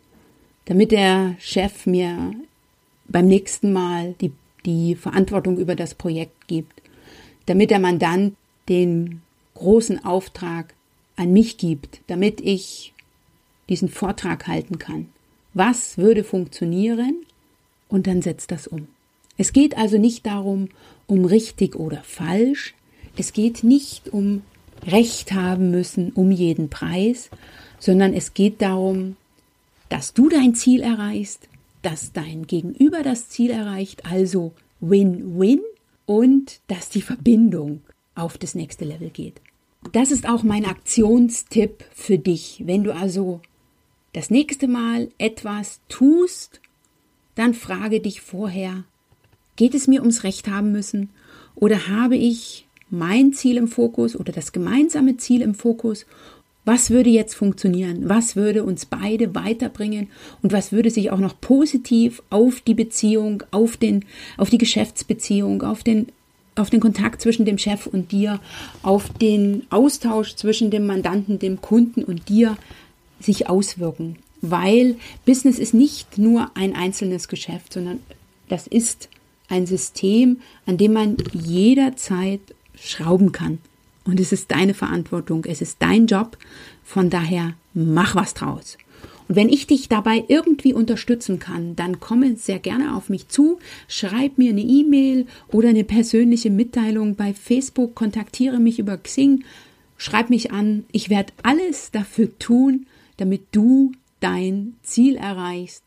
damit 0.66 0.92
der 0.92 1.36
Chef 1.40 1.86
mir 1.86 2.34
beim 3.08 3.28
nächsten 3.28 3.74
Mal 3.74 4.16
die, 4.22 4.32
die 4.66 4.96
Verantwortung 4.96 5.58
über 5.58 5.76
das 5.76 5.94
Projekt 5.94 6.48
gibt, 6.48 6.82
damit 7.46 7.72
der 7.72 7.80
Mandant 7.80 8.36
den 8.70 9.22
großen 9.54 10.04
Auftrag 10.04 10.74
an 11.16 11.32
mich 11.32 11.58
gibt, 11.58 12.02
damit 12.08 12.42
ich 12.42 12.94
diesen 13.70 13.90
Vortrag 13.90 14.48
halten 14.48 14.80
kann. 14.80 15.10
Was 15.54 15.98
würde 15.98 16.24
funktionieren? 16.24 17.26
Und 17.88 18.08
dann 18.08 18.22
setzt 18.22 18.52
das 18.52 18.68
um. 18.68 18.88
Es 19.38 19.54
geht 19.54 19.78
also 19.78 19.98
nicht 19.98 20.26
darum, 20.26 20.70
um 21.08 21.26
richtig 21.26 21.76
oder 21.76 22.02
falsch. 22.04 22.74
Es 23.18 23.34
geht 23.34 23.64
nicht 23.64 24.10
um 24.10 24.42
Recht 24.86 25.34
haben 25.34 25.72
müssen 25.72 26.12
um 26.12 26.32
jeden 26.32 26.70
Preis, 26.70 27.30
sondern 27.80 28.14
es 28.14 28.34
geht 28.34 28.62
darum, 28.62 29.16
dass 29.90 30.14
du 30.14 30.30
dein 30.30 30.56
Ziel 30.56 30.82
erreichst, 30.82 31.48
dass 31.82 32.12
dein 32.12 32.48
Gegenüber 32.48 33.04
das 33.04 33.30
Ziel 33.30 33.52
erreicht, 33.52 34.06
also 34.06 34.54
Win-Win 34.80 35.62
und 36.06 36.60
dass 36.68 36.90
die 36.90 37.02
Verbindung 37.02 37.82
auf 38.16 38.38
das 38.38 38.56
nächste 38.56 38.86
Level 38.86 39.10
geht. 39.10 39.42
Das 39.92 40.12
ist 40.12 40.28
auch 40.28 40.44
mein 40.44 40.66
Aktionstipp 40.66 41.86
für 41.94 42.18
dich. 42.18 42.64
Wenn 42.66 42.84
du 42.84 42.94
also 42.94 43.42
das 44.14 44.30
nächste 44.30 44.68
Mal 44.68 45.12
etwas 45.18 45.80
tust, 45.90 46.62
dann 47.36 47.54
frage 47.54 48.00
dich 48.00 48.22
vorher, 48.22 48.84
geht 49.56 49.76
es 49.76 49.88
mir 49.88 50.02
ums 50.02 50.24
Recht 50.24 50.48
haben 50.48 50.72
müssen 50.72 51.10
oder 51.54 51.88
habe 51.88 52.16
ich 52.16 52.66
mein 52.98 53.34
Ziel 53.34 53.58
im 53.58 53.68
Fokus 53.68 54.16
oder 54.16 54.32
das 54.32 54.52
gemeinsame 54.52 55.18
Ziel 55.18 55.42
im 55.42 55.56
Fokus? 55.56 56.06
Was 56.66 56.90
würde 56.90 57.12
jetzt 57.12 57.36
funktionieren? 57.36 58.10
Was 58.10 58.36
würde 58.36 58.64
uns 58.64 58.88
beide 58.88 59.36
weiterbringen? 59.36 60.10
Und 60.42 60.52
was 60.52 60.72
würde 60.72 60.90
sich 60.90 61.12
auch 61.12 61.20
noch 61.20 61.40
positiv 61.40 62.24
auf 62.32 62.60
die 62.62 62.74
Beziehung, 62.74 63.44
auf 63.52 63.78
den, 63.78 64.04
auf 64.38 64.50
die 64.50 64.58
Geschäftsbeziehung, 64.58 65.62
auf 65.62 65.84
den 65.84 66.08
auf 66.58 66.70
den 66.70 66.80
Kontakt 66.80 67.22
zwischen 67.22 67.46
dem 67.46 67.58
Chef 67.58 67.86
und 67.86 68.14
dir, 68.14 68.40
auf 68.82 69.10
den 69.10 69.64
Austausch 69.70 70.36
zwischen 70.36 70.72
dem 70.72 70.88
Mandanten, 70.88 71.38
dem 71.38 71.60
Kunden 71.60 72.02
und 72.02 72.30
dir 72.30 72.58
sich 73.20 73.50
auswirken. 73.50 74.16
Weil 74.42 74.96
Business 75.26 75.60
ist 75.60 75.74
nicht 75.74 76.18
nur 76.18 76.52
ein 76.56 76.74
einzelnes 76.74 77.28
Geschäft, 77.28 77.74
sondern 77.74 78.00
das 78.48 78.68
ist 78.68 79.10
ein 79.50 79.66
System, 79.66 80.38
an 80.66 80.78
dem 80.78 80.94
man 80.94 81.18
jederzeit 81.34 82.40
schrauben 82.80 83.32
kann. 83.32 83.60
Und 84.06 84.20
es 84.20 84.32
ist 84.32 84.52
deine 84.52 84.74
Verantwortung, 84.74 85.46
es 85.46 85.62
ist 85.62 85.78
dein 85.80 86.06
Job. 86.08 86.38
Von 86.84 87.10
daher 87.10 87.56
mach 87.74 88.16
was 88.16 88.34
draus. 88.34 88.78
Und 89.28 89.36
wenn 89.36 89.50
ich 89.50 89.66
dich 89.66 89.90
dabei 89.90 90.24
irgendwie 90.28 90.74
unterstützen 90.74 91.40
kann, 91.40 91.76
dann 91.76 92.00
komme 92.00 92.36
sehr 92.36 92.60
gerne 92.60 92.96
auf 92.96 93.10
mich 93.10 93.28
zu, 93.28 93.58
schreib 93.88 94.38
mir 94.38 94.52
eine 94.52 94.62
E-Mail 94.62 95.26
oder 95.48 95.70
eine 95.70 95.84
persönliche 95.84 96.52
Mitteilung 96.52 97.16
bei 97.16 97.34
Facebook, 97.34 97.96
kontaktiere 97.96 98.60
mich 98.60 98.78
über 98.78 98.98
Xing, 98.98 99.44
schreib 99.98 100.30
mich 100.30 100.52
an. 100.52 100.86
Ich 100.92 101.10
werde 101.10 101.34
alles 101.42 101.90
dafür 101.92 102.38
tun, 102.38 102.86
damit 103.18 103.42
du 103.52 103.94
dein 104.20 104.76
Ziel 104.84 105.16
erreichst, 105.16 105.85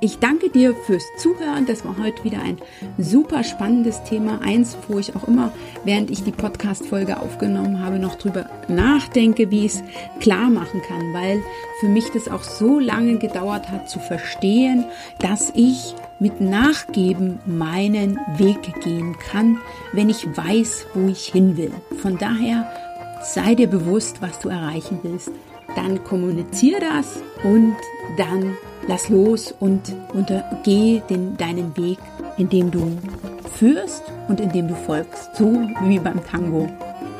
ich 0.00 0.18
danke 0.18 0.48
dir 0.48 0.74
fürs 0.74 1.04
Zuhören. 1.18 1.66
Das 1.66 1.84
war 1.84 1.96
heute 1.98 2.24
wieder 2.24 2.40
ein 2.40 2.58
super 2.98 3.44
spannendes 3.44 4.02
Thema. 4.04 4.40
Eins, 4.42 4.76
wo 4.88 4.98
ich 4.98 5.14
auch 5.14 5.28
immer, 5.28 5.52
während 5.84 6.10
ich 6.10 6.24
die 6.24 6.32
Podcast-Folge 6.32 7.20
aufgenommen 7.20 7.84
habe, 7.84 7.98
noch 7.98 8.16
drüber 8.16 8.48
nachdenke, 8.68 9.50
wie 9.50 9.66
ich 9.66 9.74
es 9.74 9.82
klar 10.20 10.48
machen 10.48 10.80
kann, 10.82 11.12
weil 11.12 11.42
für 11.80 11.88
mich 11.88 12.10
das 12.10 12.28
auch 12.28 12.42
so 12.42 12.78
lange 12.78 13.18
gedauert 13.18 13.70
hat 13.70 13.90
zu 13.90 13.98
verstehen, 13.98 14.86
dass 15.18 15.52
ich 15.54 15.94
mit 16.18 16.40
Nachgeben 16.40 17.38
meinen 17.46 18.18
Weg 18.36 18.80
gehen 18.82 19.16
kann, 19.18 19.58
wenn 19.92 20.08
ich 20.08 20.26
weiß, 20.36 20.86
wo 20.94 21.08
ich 21.08 21.26
hin 21.26 21.56
will. 21.56 21.72
Von 21.98 22.16
daher 22.16 22.70
sei 23.22 23.54
dir 23.54 23.68
bewusst, 23.68 24.22
was 24.22 24.38
du 24.38 24.48
erreichen 24.48 25.00
willst. 25.02 25.30
Dann 25.76 26.02
kommuniziere 26.04 26.80
das 26.80 27.22
und 27.44 27.76
dann 28.16 28.56
lass 28.86 29.08
los 29.08 29.54
und, 29.58 29.94
und 30.12 30.32
geh 30.64 31.02
den, 31.08 31.36
deinen 31.36 31.76
Weg, 31.76 31.98
indem 32.36 32.70
du 32.70 32.98
führst 33.54 34.02
und 34.28 34.40
indem 34.40 34.68
du 34.68 34.74
folgst, 34.74 35.36
so 35.36 35.52
wie 35.84 35.98
beim 35.98 36.24
Tango. 36.24 36.68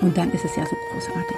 Und 0.01 0.17
dann 0.17 0.31
ist 0.33 0.45
es 0.45 0.57
ja 0.57 0.65
so 0.65 0.77
großartig. 0.93 1.37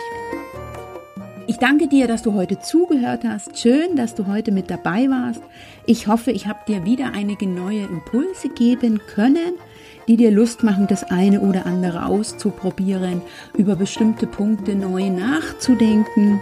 Ich 1.49 1.59
danke 1.59 1.89
dir, 1.89 2.07
dass 2.07 2.23
du 2.23 2.35
heute 2.35 2.61
zugehört 2.61 3.25
hast. 3.25 3.59
Schön, 3.59 3.97
dass 3.97 4.15
du 4.15 4.27
heute 4.27 4.53
mit 4.53 4.71
dabei 4.71 5.09
warst. 5.09 5.43
Ich 5.87 6.07
hoffe, 6.07 6.31
ich 6.31 6.47
habe 6.47 6.61
dir 6.69 6.85
wieder 6.85 7.13
einige 7.15 7.49
neue 7.49 7.83
Impulse 7.83 8.49
geben 8.49 9.01
können, 9.13 9.55
die 10.07 10.17
dir 10.17 10.31
Lust 10.31 10.63
machen, 10.63 10.87
das 10.87 11.05
eine 11.05 11.41
oder 11.41 11.67
andere 11.67 12.07
auszuprobieren, 12.07 13.23
über 13.57 13.75
bestimmte 13.75 14.27
Punkte 14.27 14.77
neu 14.77 15.11
nachzudenken, 15.11 16.41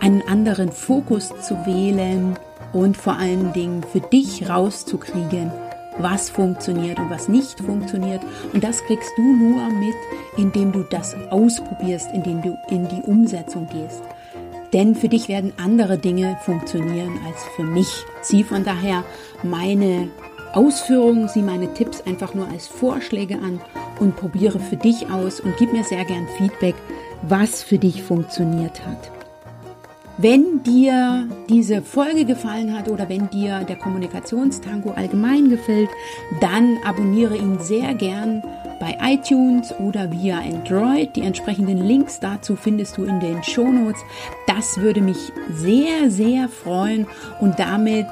einen 0.00 0.22
anderen 0.28 0.70
Fokus 0.70 1.32
zu 1.40 1.54
wählen 1.66 2.36
und 2.76 2.96
vor 2.96 3.16
allen 3.16 3.54
Dingen 3.54 3.82
für 3.82 4.00
dich 4.00 4.50
rauszukriegen, 4.50 5.50
was 5.98 6.28
funktioniert 6.28 6.98
und 6.98 7.08
was 7.08 7.26
nicht 7.26 7.58
funktioniert. 7.60 8.20
Und 8.52 8.62
das 8.62 8.84
kriegst 8.84 9.10
du 9.16 9.22
nur 9.22 9.66
mit, 9.70 9.94
indem 10.36 10.72
du 10.72 10.82
das 10.82 11.16
ausprobierst, 11.30 12.10
indem 12.12 12.42
du 12.42 12.58
in 12.68 12.86
die 12.88 13.00
Umsetzung 13.00 13.66
gehst. 13.72 14.02
Denn 14.74 14.94
für 14.94 15.08
dich 15.08 15.28
werden 15.28 15.54
andere 15.56 15.96
Dinge 15.96 16.36
funktionieren 16.44 17.18
als 17.26 17.44
für 17.56 17.64
mich. 17.64 18.04
Sieh 18.20 18.44
von 18.44 18.62
daher 18.62 19.04
meine 19.42 20.08
Ausführungen, 20.52 21.28
sieh 21.28 21.42
meine 21.42 21.72
Tipps 21.72 22.02
einfach 22.02 22.34
nur 22.34 22.46
als 22.48 22.66
Vorschläge 22.66 23.36
an 23.36 23.62
und 24.00 24.16
probiere 24.16 24.58
für 24.58 24.76
dich 24.76 25.10
aus 25.10 25.40
und 25.40 25.56
gib 25.56 25.72
mir 25.72 25.84
sehr 25.84 26.04
gern 26.04 26.28
Feedback, 26.36 26.74
was 27.22 27.62
für 27.62 27.78
dich 27.78 28.02
funktioniert 28.02 28.86
hat. 28.86 29.15
Wenn 30.18 30.62
dir 30.62 31.28
diese 31.50 31.82
Folge 31.82 32.24
gefallen 32.24 32.72
hat 32.76 32.88
oder 32.88 33.06
wenn 33.10 33.28
dir 33.28 33.64
der 33.64 33.76
Kommunikationstango 33.76 34.92
allgemein 34.92 35.50
gefällt, 35.50 35.90
dann 36.40 36.78
abonniere 36.84 37.36
ihn 37.36 37.58
sehr 37.58 37.92
gern 37.92 38.42
bei 38.80 38.96
iTunes 39.02 39.74
oder 39.78 40.10
via 40.10 40.38
Android. 40.38 41.14
Die 41.16 41.20
entsprechenden 41.20 41.86
Links 41.86 42.18
dazu 42.18 42.56
findest 42.56 42.96
du 42.96 43.04
in 43.04 43.20
den 43.20 43.42
Shownotes. 43.42 44.00
Das 44.46 44.78
würde 44.78 45.02
mich 45.02 45.18
sehr, 45.50 46.10
sehr 46.10 46.48
freuen 46.48 47.06
und 47.40 47.58
damit 47.58 48.06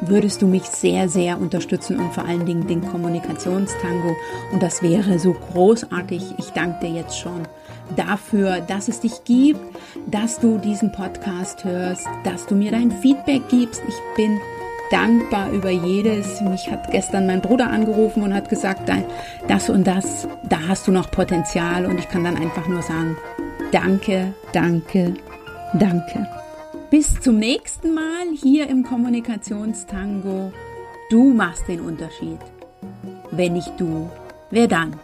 würdest 0.00 0.42
du 0.42 0.48
mich 0.48 0.64
sehr, 0.64 1.08
sehr 1.08 1.40
unterstützen 1.40 2.00
und 2.00 2.12
vor 2.14 2.24
allen 2.24 2.46
Dingen 2.46 2.66
den 2.66 2.84
Kommunikationstango. 2.84 4.16
Und 4.52 4.60
das 4.60 4.82
wäre 4.82 5.20
so 5.20 5.34
großartig. 5.34 6.34
Ich 6.38 6.50
danke 6.50 6.86
dir 6.86 6.94
jetzt 6.94 7.16
schon 7.16 7.46
dafür, 7.96 8.60
dass 8.60 8.88
es 8.88 9.00
dich 9.00 9.24
gibt, 9.24 9.60
dass 10.06 10.40
du 10.40 10.58
diesen 10.58 10.92
Podcast 10.92 11.64
hörst, 11.64 12.06
dass 12.24 12.46
du 12.46 12.54
mir 12.54 12.70
dein 12.70 12.90
Feedback 12.90 13.42
gibst. 13.48 13.82
Ich 13.86 14.16
bin 14.16 14.40
dankbar 14.90 15.50
über 15.50 15.70
jedes. 15.70 16.40
Mich 16.40 16.70
hat 16.70 16.90
gestern 16.90 17.26
mein 17.26 17.40
Bruder 17.40 17.70
angerufen 17.70 18.22
und 18.22 18.34
hat 18.34 18.48
gesagt, 18.48 18.90
das 19.48 19.68
und 19.68 19.86
das, 19.86 20.28
da 20.48 20.58
hast 20.68 20.86
du 20.86 20.92
noch 20.92 21.10
Potenzial. 21.10 21.86
Und 21.86 21.98
ich 21.98 22.08
kann 22.08 22.24
dann 22.24 22.36
einfach 22.36 22.68
nur 22.68 22.82
sagen, 22.82 23.16
danke, 23.72 24.34
danke, 24.52 25.14
danke. 25.74 26.28
Bis 26.90 27.20
zum 27.20 27.38
nächsten 27.38 27.94
Mal 27.94 28.26
hier 28.40 28.68
im 28.68 28.84
Kommunikationstango. 28.84 30.52
Du 31.10 31.32
machst 31.34 31.66
den 31.68 31.80
Unterschied. 31.80 32.38
Wenn 33.30 33.54
nicht 33.54 33.72
du, 33.78 34.08
wer 34.50 34.68
dann? 34.68 34.94